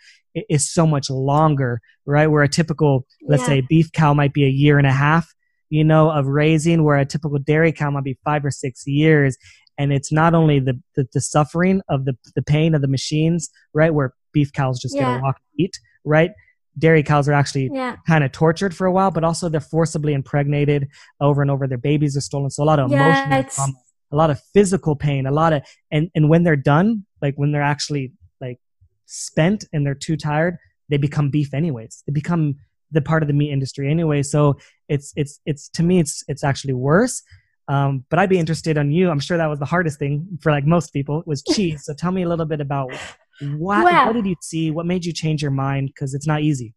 [0.48, 3.48] is so much longer right where a typical let's yeah.
[3.48, 5.34] say beef cow might be a year and a half
[5.68, 9.36] you know of raising where a typical dairy cow might be five or six years
[9.78, 13.50] and it's not only the the, the suffering of the the pain of the machines
[13.74, 15.14] right where beef cows just yeah.
[15.14, 16.30] get a walk and eat right
[16.78, 17.96] dairy cows are actually yeah.
[18.06, 20.88] kind of tortured for a while, but also they're forcibly impregnated
[21.20, 21.66] over and over.
[21.66, 22.50] Their babies are stolen.
[22.50, 23.72] So a lot of yeah, emotional trauma,
[24.12, 27.52] a lot of physical pain, a lot of and and when they're done, like when
[27.52, 28.58] they're actually like
[29.06, 30.56] spent and they're too tired,
[30.88, 32.02] they become beef anyways.
[32.06, 32.56] They become
[32.90, 34.22] the part of the meat industry anyway.
[34.22, 37.22] So it's it's it's to me it's it's actually worse.
[37.68, 39.10] Um, but I'd be interested on you.
[39.10, 41.84] I'm sure that was the hardest thing for like most people was cheese.
[41.84, 42.92] So tell me a little bit about
[43.40, 44.70] what, well, what did you see?
[44.70, 45.90] What made you change your mind?
[45.94, 46.74] Because it's not easy.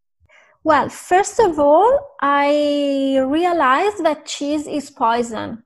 [0.64, 5.64] Well, first of all, I realized that cheese is poison.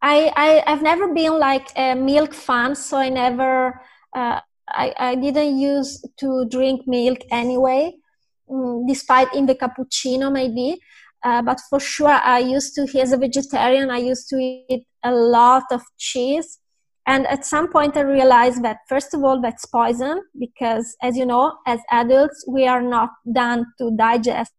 [0.00, 3.80] I, I have never been like a milk fan, so I never
[4.14, 7.92] uh, I, I didn't use to drink milk anyway,
[8.50, 10.80] mm, despite in the cappuccino maybe.
[11.24, 15.12] Uh, but for sure, I used to, as a vegetarian, I used to eat a
[15.12, 16.58] lot of cheese
[17.06, 21.26] and at some point, I realized that, first of all, that's poison because, as you
[21.26, 24.52] know, as adults, we are not done to digest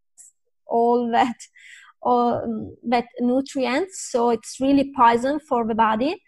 [0.67, 1.36] all that,
[2.01, 4.10] all that nutrients.
[4.12, 6.21] So it's really poison for the body.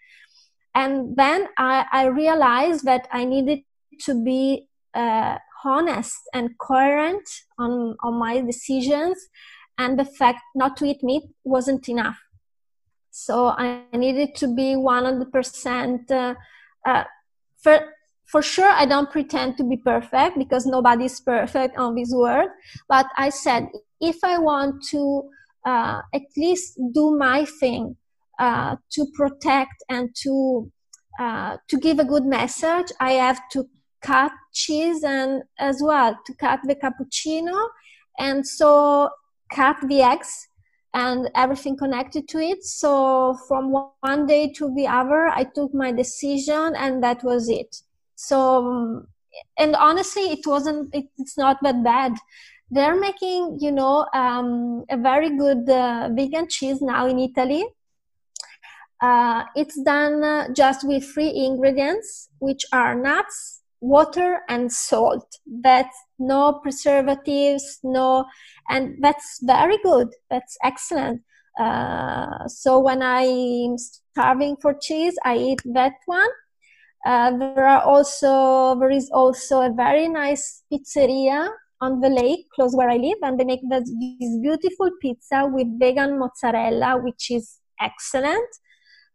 [0.74, 3.60] And then I, I realized that I needed
[4.02, 9.18] to be uh, honest and coherent on, on my decisions.
[9.78, 12.18] And the fact not to eat meat wasn't enough
[13.16, 16.10] so I needed to be 100%.
[16.10, 16.34] Uh,
[16.84, 17.04] uh,
[17.56, 17.80] for,
[18.26, 22.50] for sure, I don't pretend to be perfect because nobody is perfect on this world.
[22.90, 23.68] But I said,
[24.02, 25.30] if I want to
[25.64, 27.96] uh, at least do my thing
[28.38, 30.70] uh, to protect and to
[31.18, 33.66] uh, to give a good message, I have to
[34.02, 37.68] cut cheese and as well to cut the cappuccino
[38.18, 39.08] and so
[39.50, 40.48] cut the eggs
[40.96, 42.64] and everything connected to it.
[42.64, 43.70] So from
[44.00, 47.82] one day to the other, I took my decision and that was it.
[48.14, 49.04] So,
[49.58, 52.14] and honestly, it wasn't, it, it's not that bad.
[52.70, 57.66] They're making, you know, um, a very good uh, vegan cheese now in Italy.
[58.98, 65.28] Uh, it's done uh, just with three ingredients, which are nuts, water, and salt.
[65.46, 68.24] That's no preservatives, no
[68.68, 70.08] and that's very good.
[70.30, 71.22] That's excellent.
[71.58, 76.28] Uh, so when i'm starving for cheese i eat that one.
[77.06, 81.48] Uh, there are also there is also a very nice pizzeria
[81.80, 83.90] on the lake close where i live and they make this,
[84.20, 88.48] this beautiful pizza with vegan mozzarella which is excellent.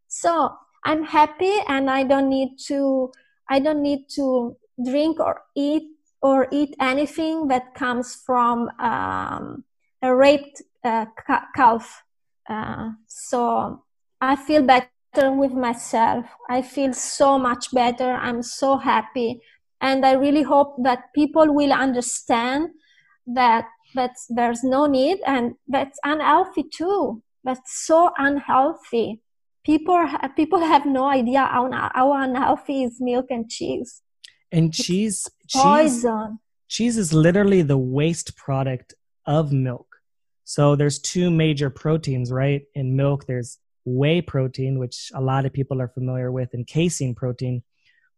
[0.08, 0.52] So
[0.84, 3.12] i'm happy and i don't need to
[3.50, 5.84] i don't need to drink or eat
[6.22, 9.64] or eat anything that comes from um,
[10.02, 11.06] a raped uh,
[11.56, 12.04] calf.
[12.50, 13.84] Uh, so
[14.20, 16.26] I feel better with myself.
[16.50, 18.14] I feel so much better.
[18.14, 19.42] I'm so happy.
[19.82, 22.70] And I really hope that people will understand
[23.28, 27.22] that that there's no need and that's unhealthy too.
[27.44, 29.22] That's so unhealthy.
[29.66, 34.02] People people have no idea how, how unhealthy is milk and cheese.
[34.52, 35.30] And cheese.
[35.48, 36.06] Cheese,
[36.68, 38.94] cheese is literally the waste product
[39.26, 39.88] of milk.
[40.44, 42.64] So there's two major proteins, right?
[42.74, 47.16] In milk, there's whey protein, which a lot of people are familiar with, and casein
[47.16, 47.64] protein.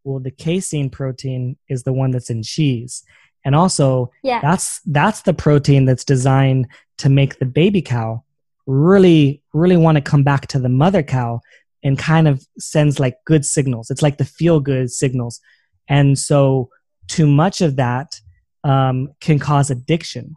[0.04, 3.04] Well, the casein protein is the one that's in cheese.
[3.46, 4.40] And also, yeah.
[4.42, 6.68] that's that's the protein that's designed
[7.00, 8.24] to make the baby cow
[8.66, 11.42] really really want to come back to the mother cow
[11.84, 13.92] and kind of sends like good signals.
[13.92, 15.42] It's like the feel good signals
[15.88, 16.70] and so,
[17.08, 18.20] too much of that
[18.64, 20.36] um, can cause addiction,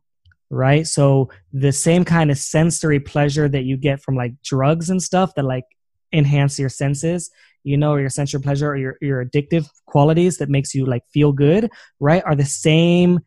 [0.50, 0.86] right?
[0.86, 5.34] So, the same kind of sensory pleasure that you get from like drugs and stuff
[5.36, 5.64] that like
[6.12, 7.30] enhance your senses,
[7.64, 11.02] you know, or your sensory pleasure or your, your addictive qualities that makes you like
[11.12, 11.70] feel good,
[12.00, 12.22] right?
[12.24, 13.20] Are the same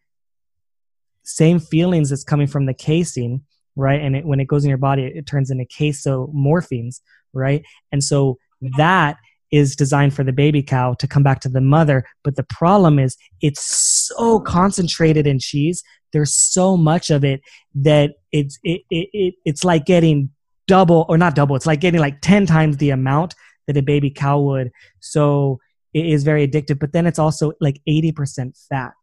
[1.24, 3.42] same feelings that's coming from the casein,
[3.76, 4.02] right?
[4.02, 7.02] And it, when it goes in your body, it, it turns into casomorphins,
[7.34, 7.64] right?
[7.92, 8.40] And so
[8.78, 9.18] that
[9.52, 12.06] is designed for the baby cow to come back to the mother.
[12.24, 15.84] But the problem is it's so concentrated in cheese.
[16.14, 17.42] There's so much of it
[17.76, 20.30] that it's it, it, it it's like getting
[20.68, 21.56] double or not double.
[21.56, 23.36] It's like getting like ten times the amount
[23.68, 24.72] that a baby cow would.
[25.00, 25.60] So
[25.94, 26.80] it is very addictive.
[26.80, 28.94] But then it's also like eighty percent fat.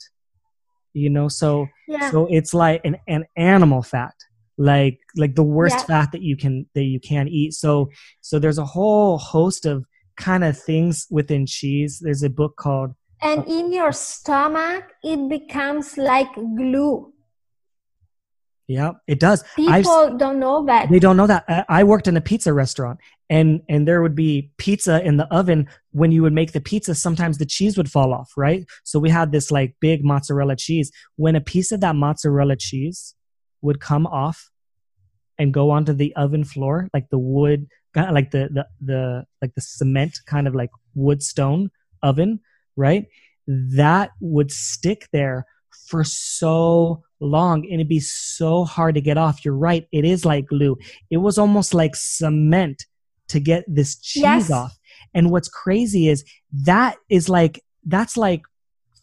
[0.93, 2.11] You know, so yeah.
[2.11, 4.15] so it's like an, an animal fat
[4.59, 5.85] like like the worst yeah.
[5.85, 7.91] fat that you can that you can eat so
[8.23, 9.85] so there's a whole host of
[10.17, 12.01] kind of things within cheese.
[12.03, 17.13] There's a book called And in your stomach it becomes like glue.
[18.69, 19.45] Yeah, it does.
[19.55, 20.91] People I've, don't know that.
[20.91, 21.67] They don't know that.
[21.69, 22.99] I worked in a pizza restaurant
[23.31, 26.95] and and there would be pizza in the oven when you would make the pizza
[26.95, 28.65] sometimes the cheese would fall off, right?
[28.85, 30.91] So we had this like big mozzarella cheese.
[31.15, 33.15] When a piece of that mozzarella cheese
[33.63, 34.51] would come off
[35.39, 37.69] and go onto the oven floor, like the wood
[38.13, 41.71] like the, the the like the cement kind of like wood stone
[42.03, 42.39] oven
[42.77, 43.07] right?
[43.47, 45.47] That would stick there
[45.89, 49.45] for so long and it'd be so hard to get off.
[49.45, 50.77] You're right it is like glue.
[51.11, 52.85] It was almost like cement
[53.29, 54.51] to get this cheese yes.
[54.51, 54.77] off.
[55.15, 58.43] And what's crazy is that is like that's like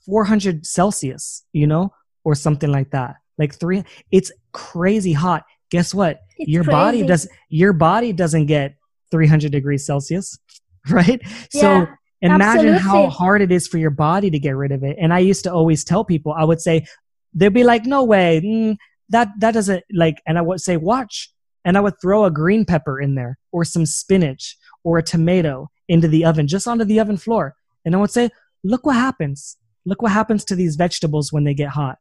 [0.06, 3.16] 400 celsius you know or something like that.
[3.38, 5.44] Like three it's crazy hot
[5.74, 6.72] guess what it's your crazy.
[6.72, 8.76] body does your body doesn't get
[9.10, 10.38] 300 degrees Celsius,
[10.90, 11.20] right?
[11.52, 11.88] Yeah, so
[12.22, 12.80] imagine absolutely.
[12.80, 14.98] how hard it is for your body to get rid of it.
[15.02, 16.86] And I used to always tell people, I would say,
[17.34, 18.78] they'd be like, no way, mm,
[19.10, 21.32] that, that doesn't like, and I would say, watch.
[21.66, 25.72] And I would throw a green pepper in there or some spinach or a tomato
[25.88, 27.56] into the oven, just onto the oven floor.
[27.84, 28.30] And I would say,
[28.64, 29.58] look what happens.
[29.86, 31.98] Look what happens to these vegetables when they get hot.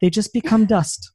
[0.00, 1.10] They just become dust.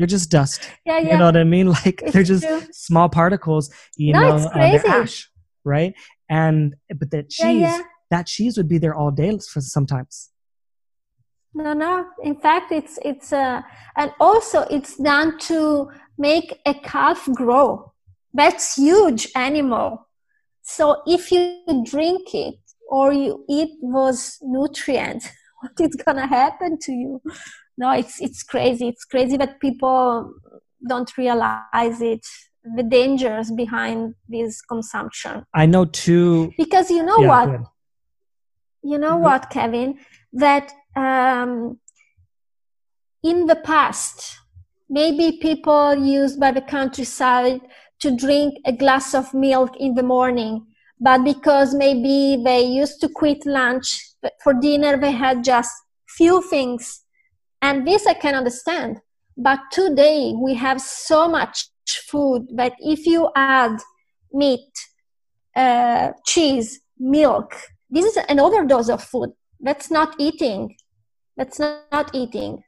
[0.00, 0.62] They're just dust.
[0.86, 1.12] Yeah, yeah.
[1.12, 1.66] You know what I mean?
[1.84, 2.62] Like it's they're just true.
[2.72, 4.88] small particles, you no, know, it's crazy.
[4.88, 5.30] Uh, ash,
[5.62, 5.92] right?
[6.30, 7.82] And but that cheese, yeah, yeah.
[8.10, 10.30] that cheese would be there all day for sometimes.
[11.52, 12.06] No, no.
[12.22, 13.60] In fact, it's it's uh,
[13.94, 17.92] and also it's done to make a calf grow.
[18.32, 20.08] That's huge animal.
[20.62, 25.28] So if you drink it or you eat those nutrients,
[25.60, 27.20] what is gonna happen to you?
[27.82, 30.32] No it's it's crazy it's crazy that people
[30.92, 32.24] don't realize it
[32.76, 37.48] the dangers behind this consumption i know too because you know yeah, what
[38.82, 39.24] you know mm-hmm.
[39.24, 39.98] what, Kevin?
[40.32, 41.78] That um,
[43.22, 44.38] in the past,
[44.88, 47.60] maybe people used by the countryside
[48.00, 50.66] to drink a glass of milk in the morning,
[50.98, 55.70] but because maybe they used to quit lunch but for dinner, they had just
[56.06, 57.04] few things.
[57.62, 59.00] And this I can understand.
[59.36, 61.68] But today we have so much
[62.08, 63.78] food that if you add
[64.32, 64.70] meat,
[65.56, 67.56] uh, cheese, milk,
[67.90, 69.30] this is an overdose of food.
[69.60, 70.76] That's not eating.
[71.36, 72.62] That's not, eating.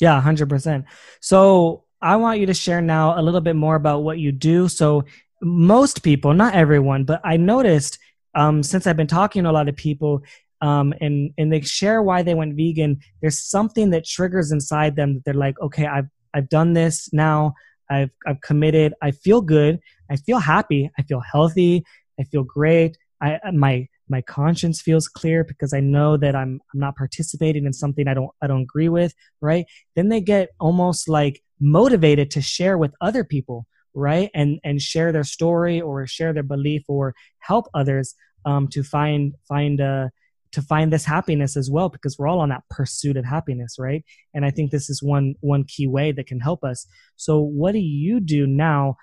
[0.00, 0.84] Yeah, 100%.
[1.20, 4.68] So I want you to share now a little bit more about what you do.
[4.68, 5.04] So
[5.42, 7.98] most people, not everyone, but I noticed
[8.34, 10.22] um, since I've been talking to a lot of people
[10.60, 15.14] um, and and they share why they went vegan, there's something that triggers inside them
[15.14, 17.54] that they're like, okay, I've I've done this now.
[17.90, 18.94] I've I've committed.
[19.02, 19.80] I feel good.
[20.10, 20.90] I feel happy.
[20.98, 21.84] I feel healthy.
[22.18, 22.96] I feel great.
[23.20, 27.72] I my my conscience feels clear because I know that I'm I'm not participating in
[27.72, 29.64] something I don't I don't agree with, right?
[29.96, 34.30] Then they get almost like motivated to share with other people, right?
[34.34, 39.34] And and share their story or share their belief or help others um, to find
[39.48, 40.10] find a
[40.52, 44.04] to find this happiness as well because we're all on that pursuit of happiness right
[44.34, 46.86] and i think this is one one key way that can help us
[47.16, 48.96] so what do you do now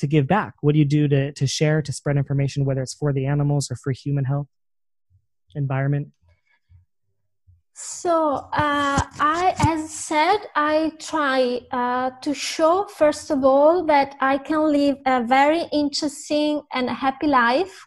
[0.00, 0.54] to give back?
[0.62, 3.70] What do you do to, to share, to spread information, whether it's for the animals
[3.70, 4.48] or for human health,
[5.54, 6.08] environment?
[7.74, 14.38] So, uh, I, as said, I try uh, to show, first of all, that I
[14.38, 17.86] can live a very interesting and happy life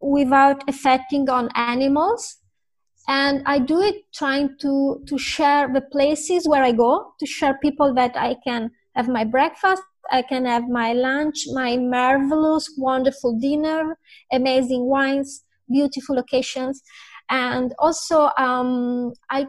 [0.00, 2.38] without affecting on animals.
[3.08, 7.58] And I do it trying to, to share the places where I go, to share
[7.60, 13.38] people that I can have my breakfast I can have my lunch, my marvelous, wonderful
[13.38, 13.96] dinner,
[14.32, 16.82] amazing wines, beautiful locations,
[17.28, 19.46] and also um, I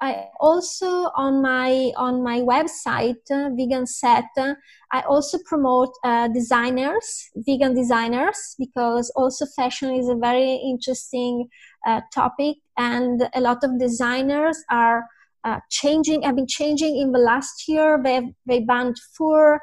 [0.00, 4.54] I also on my on my website uh, Vegan Set uh,
[4.92, 11.48] I also promote uh, designers, vegan designers, because also fashion is a very interesting
[11.86, 15.06] uh, topic, and a lot of designers are
[15.44, 16.22] uh, changing.
[16.22, 18.00] Have been changing in the last year.
[18.02, 19.60] They they banned fur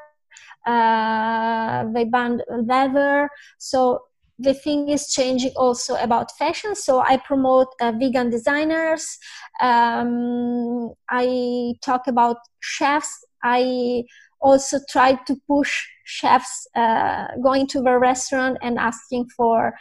[0.66, 3.28] uh, they banned leather.
[3.58, 4.02] So
[4.38, 6.74] the thing is changing also about fashion.
[6.74, 9.18] So I promote uh, vegan designers.
[9.60, 13.24] Um, I talk about chefs.
[13.42, 14.04] I
[14.40, 19.74] also try to push chefs uh, going to the restaurant and asking for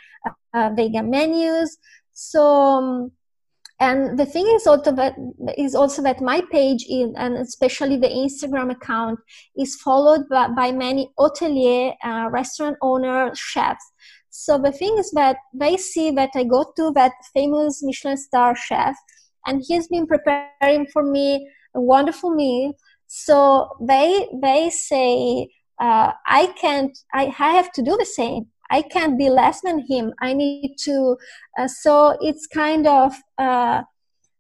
[0.54, 1.78] uh, vegan menus.
[2.14, 3.12] So um,
[3.80, 5.16] and the thing is also that
[5.58, 9.20] is also that my page in, and especially the instagram account
[9.58, 13.92] is followed by, by many hotelier uh, restaurant owners chefs.
[14.30, 18.56] So the thing is that they see that i go to that famous michelin star
[18.56, 18.96] chef
[19.46, 22.74] and he's been preparing for me a wonderful meal.
[23.08, 25.50] So they they say
[25.80, 29.86] uh, i can't I, I have to do the same I can't be less than
[29.88, 30.14] him.
[30.20, 31.18] I need to.
[31.57, 33.84] Uh, so it's kind of, uh,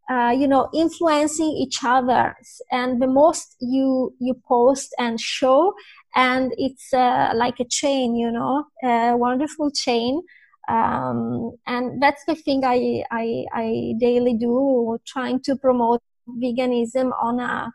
[0.09, 2.35] uh, you know, influencing each other.
[2.71, 5.73] And the most you you post and show,
[6.15, 10.21] and it's uh, like a chain, you know, a wonderful chain.
[10.69, 16.01] Um, and that's the thing I, I I daily do, trying to promote
[16.41, 17.73] veganism on a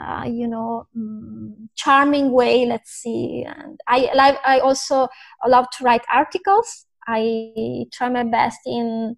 [0.00, 3.44] uh, you know um, charming way let's see.
[3.46, 5.08] And i i also
[5.46, 6.86] love to write articles.
[7.06, 9.16] I try my best in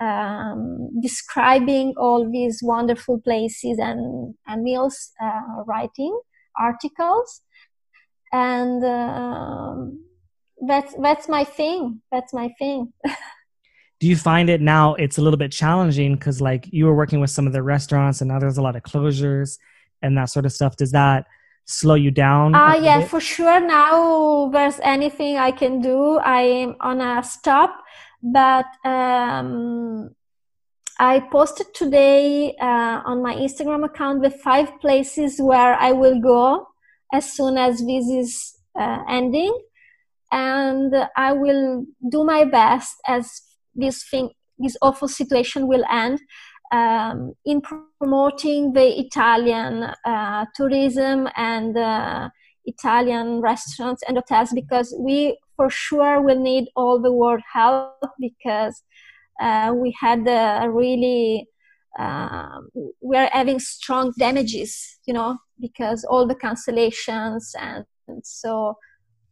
[0.00, 6.18] um, describing all these wonderful places and, and meals uh, writing
[6.58, 7.42] articles.
[8.32, 10.04] And um,
[10.66, 12.00] that's that's my thing.
[12.10, 12.92] That's my thing.
[14.00, 17.20] Do you find it now it's a little bit challenging because like you were working
[17.20, 19.58] with some of the restaurants and now there's a lot of closures
[20.02, 21.26] and that sort of stuff does that
[21.64, 23.60] slow you down uh yeah for sure.
[23.60, 27.84] Now there's anything i can do i am on a stop
[28.22, 30.10] but um
[30.98, 36.66] i posted today uh, on my instagram account the five places where i will go
[37.12, 39.56] as soon as this is uh, ending
[40.32, 43.42] and i will do my best as
[43.74, 46.20] this thing this awful situation will end
[46.70, 52.28] um, in promoting the Italian uh, tourism and uh,
[52.64, 58.82] Italian restaurants and hotels because we for sure will need all the world help because
[59.40, 61.48] uh, we had a really
[61.98, 62.68] um,
[63.00, 68.76] we're having strong damages you know because all the cancellations and, and so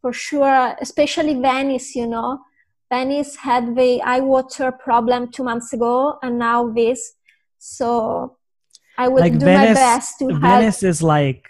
[0.01, 2.39] for sure especially venice you know
[2.89, 7.13] Venice had the eye water problem two months ago, and now this.
[7.59, 8.37] So
[8.97, 10.59] I would like do Venice, my best to Venice help.
[10.59, 11.47] Venice is like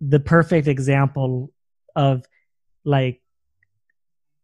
[0.00, 1.52] the perfect example
[1.94, 2.24] of
[2.84, 3.20] like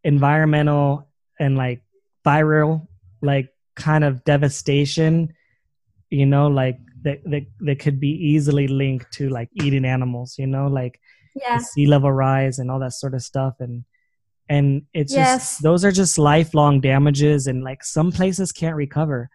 [0.04, 1.08] environmental
[1.38, 1.82] and like
[2.24, 2.86] viral
[3.20, 5.32] like kind of devastation
[6.10, 10.46] you know like that, that that could be easily linked to like eating animals you
[10.46, 11.00] know like
[11.34, 11.58] yeah.
[11.58, 13.84] sea level rise and all that sort of stuff and
[14.48, 15.38] and it's yes.
[15.38, 19.28] just those are just lifelong damages and like some places can't recover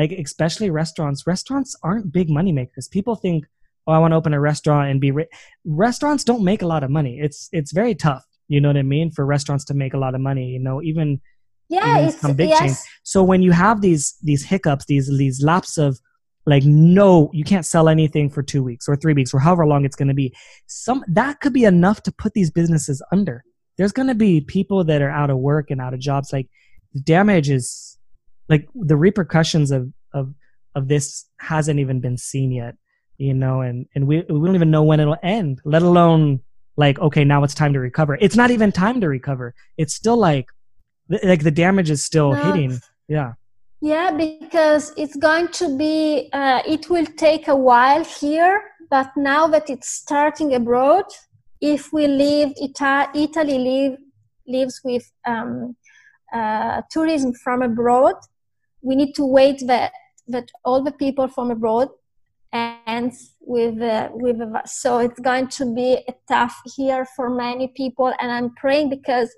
[0.00, 1.26] like especially restaurants.
[1.26, 3.44] Restaurants aren't big money makers people think
[3.86, 5.28] oh i want to open a restaurant and be ri-.
[5.64, 7.18] restaurants don't make a lot of money.
[7.20, 10.14] It's it's very tough you know what i mean for restaurants to make a lot
[10.14, 11.20] of money you know even
[11.68, 12.58] yeah even some big yes.
[12.58, 16.00] chains so when you have these these hiccups these these laps of
[16.46, 19.84] like no you can't sell anything for two weeks or three weeks or however long
[19.84, 20.34] it's going to be
[20.66, 23.44] some that could be enough to put these businesses under.
[23.76, 26.32] There's going to be people that are out of work and out of jobs.
[26.32, 26.48] Like
[26.92, 27.98] the damage is
[28.50, 30.34] like the repercussions of of
[30.74, 32.74] of this hasn't even been seen yet
[33.16, 36.40] you know and and we, we don't even know when it'll end let alone
[36.76, 38.16] like okay now it's time to recover.
[38.20, 39.54] It's not even time to recover.
[39.76, 40.48] It's still like
[41.30, 42.42] like the damage is still no.
[42.42, 42.80] hitting.
[43.08, 43.32] Yeah.
[43.82, 49.46] Yeah, because it's going to be, uh, it will take a while here, but now
[49.46, 51.06] that it's starting abroad,
[51.62, 53.98] if we leave, Ita- Italy live,
[54.46, 55.76] lives with um,
[56.30, 58.16] uh, tourism from abroad,
[58.82, 59.92] we need to wait that,
[60.28, 61.88] that all the people from abroad
[62.52, 68.32] and with uh, with so it's going to be tough here for many people and
[68.32, 69.32] i'm praying because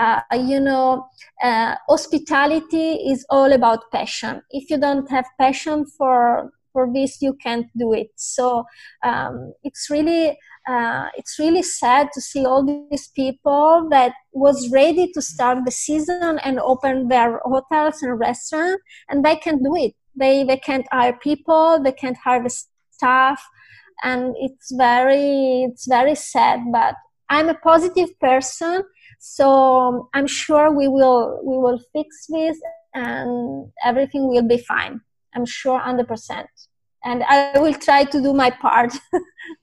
[0.00, 1.06] uh, you know,
[1.42, 4.40] uh, hospitality is all about passion.
[4.50, 8.10] If you don't have passion for for this, you can't do it.
[8.16, 8.64] So
[9.04, 10.38] um, it's really
[10.70, 15.72] uh, it's really sad to see all these people that was ready to start the
[15.72, 19.94] season and open their hotels and restaurants, and they can't do it.
[20.14, 21.82] They they can't hire people.
[21.82, 22.54] They can't hire the
[22.90, 23.42] staff,
[24.02, 26.60] and it's very it's very sad.
[26.72, 26.94] But
[27.28, 28.84] I'm a positive person
[29.20, 32.58] so I'm sure we will we will fix this
[32.94, 35.02] and everything will be fine.
[35.34, 36.46] I'm sure 100%.
[37.04, 38.92] And I will try to do my part.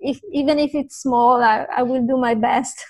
[0.00, 2.84] if even if it's small, I, I will do my best.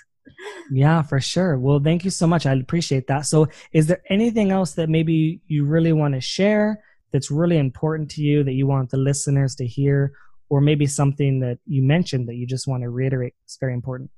[0.71, 1.57] yeah, for sure.
[1.57, 2.45] Well, thank you so much.
[2.45, 3.25] I appreciate that.
[3.25, 8.11] So, is there anything else that maybe you really want to share that's really important
[8.11, 10.13] to you that you want the listeners to hear,
[10.49, 13.33] or maybe something that you mentioned that you just want to reiterate?
[13.45, 14.11] It's very important.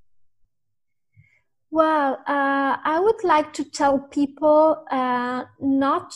[1.70, 6.14] Well, uh, I would like to tell people uh, not.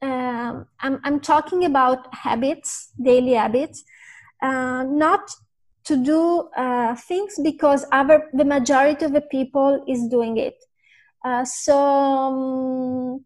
[0.00, 3.82] Um, I'm, I'm talking about habits, daily habits,
[4.42, 5.30] uh, not
[5.86, 10.56] to do uh, things because the majority of the people is doing it.
[11.24, 13.24] Uh, so um,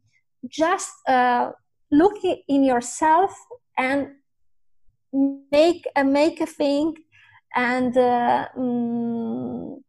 [0.49, 1.51] just uh,
[1.91, 2.15] look
[2.49, 3.35] in yourself
[3.77, 4.09] and
[5.51, 6.95] make a make a thing
[7.55, 7.97] and.
[7.97, 9.83] Um,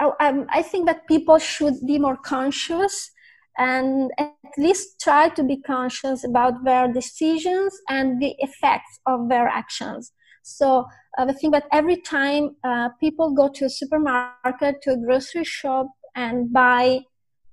[0.00, 3.10] I, I think that people should be more conscious
[3.58, 9.46] and at least try to be conscious about their decisions and the effects of their
[9.48, 10.12] actions.
[10.42, 10.86] So
[11.18, 15.88] the thing that every time uh, people go to a supermarket, to a grocery shop,
[16.14, 17.00] and buy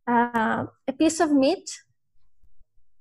[0.07, 1.69] uh, a piece of meat,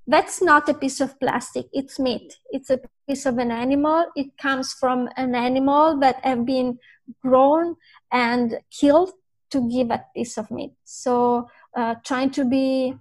[0.06, 1.66] that's not a piece of plastic.
[1.72, 2.38] It's meat.
[2.50, 4.06] It's a piece of an animal.
[4.14, 6.78] It comes from an animal that have been
[7.22, 7.76] grown
[8.12, 9.10] and killed
[9.50, 10.72] to give a piece of meat.
[10.84, 12.94] So uh, trying to be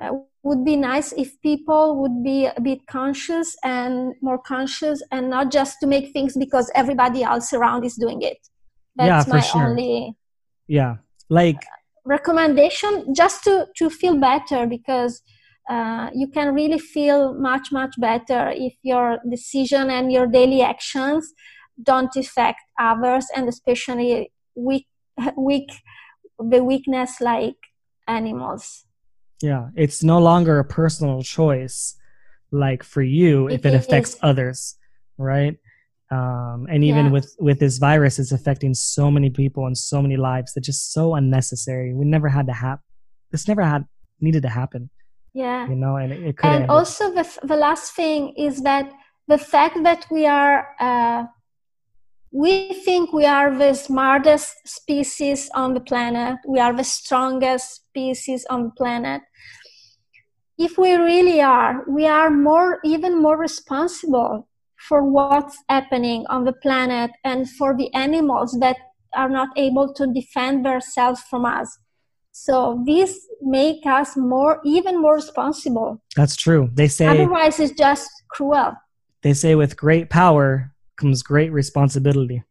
[0.00, 0.12] uh,
[0.42, 5.50] would be nice if people would be a bit conscious and more conscious and not
[5.50, 8.38] just to make things because everybody else around is doing it.
[8.96, 9.66] That's yeah, for my sure.
[9.66, 10.16] only
[10.68, 10.96] yeah
[11.30, 11.62] like
[12.04, 15.22] recommendation just to to feel better because
[15.68, 21.32] uh, you can really feel much much better if your decision and your daily actions
[21.82, 24.86] don't affect others and especially weak
[25.36, 25.70] weak
[26.38, 27.56] the weakness like
[28.06, 28.84] animals
[29.42, 31.96] yeah it's no longer a personal choice
[32.50, 34.20] like for you if it, it affects is.
[34.22, 34.76] others
[35.18, 35.56] right
[36.10, 37.12] um, and even yeah.
[37.12, 40.92] with with this virus it's affecting so many people and so many lives that just
[40.92, 42.78] so unnecessary we never had to have
[43.30, 43.84] this never had
[44.20, 44.88] needed to happen
[45.34, 48.90] yeah you know and it, it could and also the, the last thing is that
[49.28, 51.24] the fact that we are uh,
[52.30, 58.44] we think we are the smartest species on the planet, we are the strongest species
[58.50, 59.22] on the planet.
[60.58, 66.52] If we really are, we are more, even more responsible for what's happening on the
[66.52, 68.76] planet and for the animals that
[69.14, 71.78] are not able to defend themselves from us.
[72.32, 76.02] So this make us more, even more responsible.
[76.14, 76.70] That's true.
[76.72, 78.74] They say otherwise it's just cruel.
[79.22, 82.42] They say with great power comes great responsibility.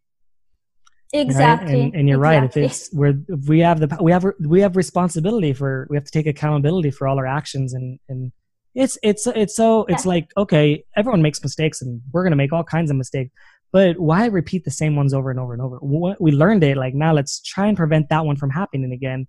[1.14, 1.74] Exactly.
[1.74, 1.84] Right?
[1.84, 2.62] And, and, you're exactly.
[2.62, 2.66] right.
[2.66, 3.14] If it's where
[3.48, 7.08] we have the we have we have responsibility for we have to take accountability for
[7.08, 8.32] all our actions and and
[8.78, 10.10] it's it's it's so it's yeah.
[10.10, 13.32] like okay everyone makes mistakes and we're gonna make all kinds of mistakes
[13.72, 15.80] but why repeat the same ones over and over and over
[16.20, 19.26] we learned it like now let's try and prevent that one from happening again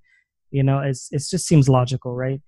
[0.50, 2.42] you know it's it just seems logical right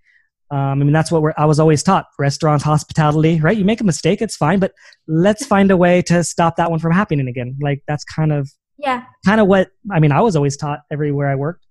[0.51, 2.07] um, I mean, that's what I was always taught.
[2.19, 3.57] Restaurants, hospitality, right?
[3.57, 4.73] You make a mistake, it's fine, but
[5.07, 7.57] let's find a way to stop that one from happening again.
[7.61, 10.11] Like that's kind of, yeah, kind of what I mean.
[10.11, 11.67] I was always taught everywhere I worked,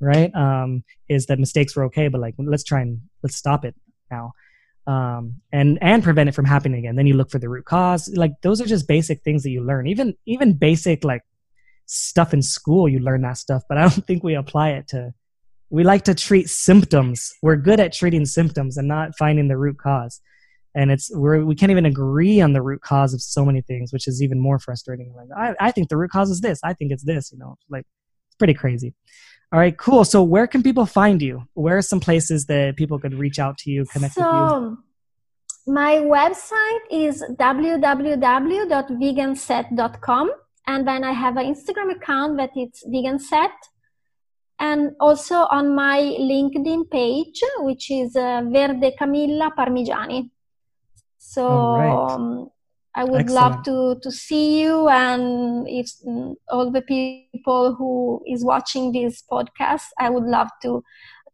[0.00, 0.34] right?
[0.34, 3.74] Um, is that mistakes were okay, but like let's try and let's stop it
[4.10, 4.32] now,
[4.86, 6.96] um, and and prevent it from happening again.
[6.96, 8.10] Then you look for the root cause.
[8.14, 9.86] Like those are just basic things that you learn.
[9.86, 11.22] Even even basic like
[11.86, 15.14] stuff in school, you learn that stuff, but I don't think we apply it to
[15.70, 17.32] we like to treat symptoms.
[17.42, 20.20] We're good at treating symptoms and not finding the root cause.
[20.74, 23.92] And it's we're we can't even agree on the root cause of so many things,
[23.92, 25.12] which is even more frustrating.
[25.16, 26.60] Like I, I think the root cause is this.
[26.62, 27.32] I think it's this.
[27.32, 27.84] You know, like
[28.28, 28.94] it's pretty crazy.
[29.50, 30.04] All right, cool.
[30.04, 31.44] So where can people find you?
[31.54, 34.78] Where are some places that people could reach out to you, connect so, with you?
[35.72, 40.30] My website is www.veganset.com
[40.66, 43.52] and then I have an Instagram account that it's veganset
[44.58, 50.30] and also on my LinkedIn page, which is uh, Verde Camilla Parmigiani.
[51.18, 52.12] So right.
[52.12, 52.50] um,
[52.94, 53.30] I would Excellent.
[53.30, 59.22] love to to see you, and if mm, all the people who is watching this
[59.30, 60.82] podcast, I would love to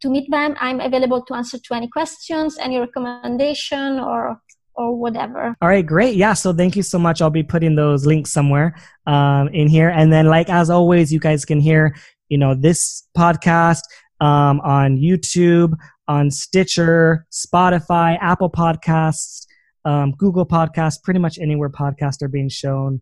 [0.01, 0.57] to meet them.
[0.61, 4.41] I'm available to answer to any questions, any recommendation, or
[4.75, 5.57] or whatever.
[5.63, 6.17] All right, great.
[6.17, 7.23] Yeah, so thank you so much.
[7.23, 8.75] I'll be putting those links somewhere
[9.07, 9.89] um, in here.
[9.89, 11.95] And then, like as always, you guys can hear
[12.29, 13.83] you know, this podcast
[14.21, 15.75] um, on YouTube,
[16.09, 19.47] on Stitcher, Spotify, Apple Podcasts,
[19.85, 23.01] um, Google Podcasts, pretty much anywhere podcasts are being shown.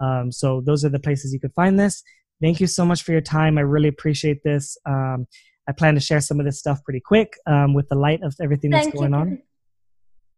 [0.00, 2.02] Um, so those are the places you could find this.
[2.42, 3.58] Thank you so much for your time.
[3.58, 4.76] I really appreciate this.
[4.86, 5.26] Um,
[5.68, 8.34] I plan to share some of this stuff pretty quick um, with the light of
[8.42, 9.18] everything Thank that's going you.
[9.18, 9.42] on.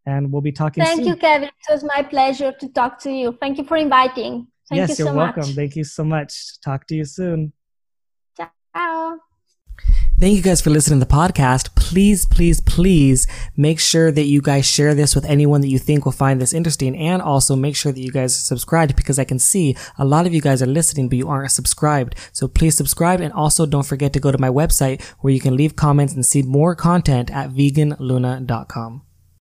[0.05, 1.09] And we'll be talking Thank soon.
[1.09, 1.49] you, Kevin.
[1.49, 3.37] It was my pleasure to talk to you.
[3.41, 4.47] Thank you for inviting.
[4.69, 5.43] Thank yes, you are welcome.
[5.43, 5.55] Much.
[5.55, 6.61] Thank you so much.
[6.61, 7.53] Talk to you soon.
[8.77, 9.21] Ciao.
[10.19, 11.75] Thank you guys for listening to the podcast.
[11.75, 16.05] Please, please, please make sure that you guys share this with anyone that you think
[16.05, 16.97] will find this interesting.
[16.97, 20.27] And also make sure that you guys are subscribed because I can see a lot
[20.27, 22.17] of you guys are listening, but you aren't subscribed.
[22.33, 23.21] So please subscribe.
[23.21, 26.25] And also don't forget to go to my website where you can leave comments and
[26.25, 29.03] see more content at veganluna.com.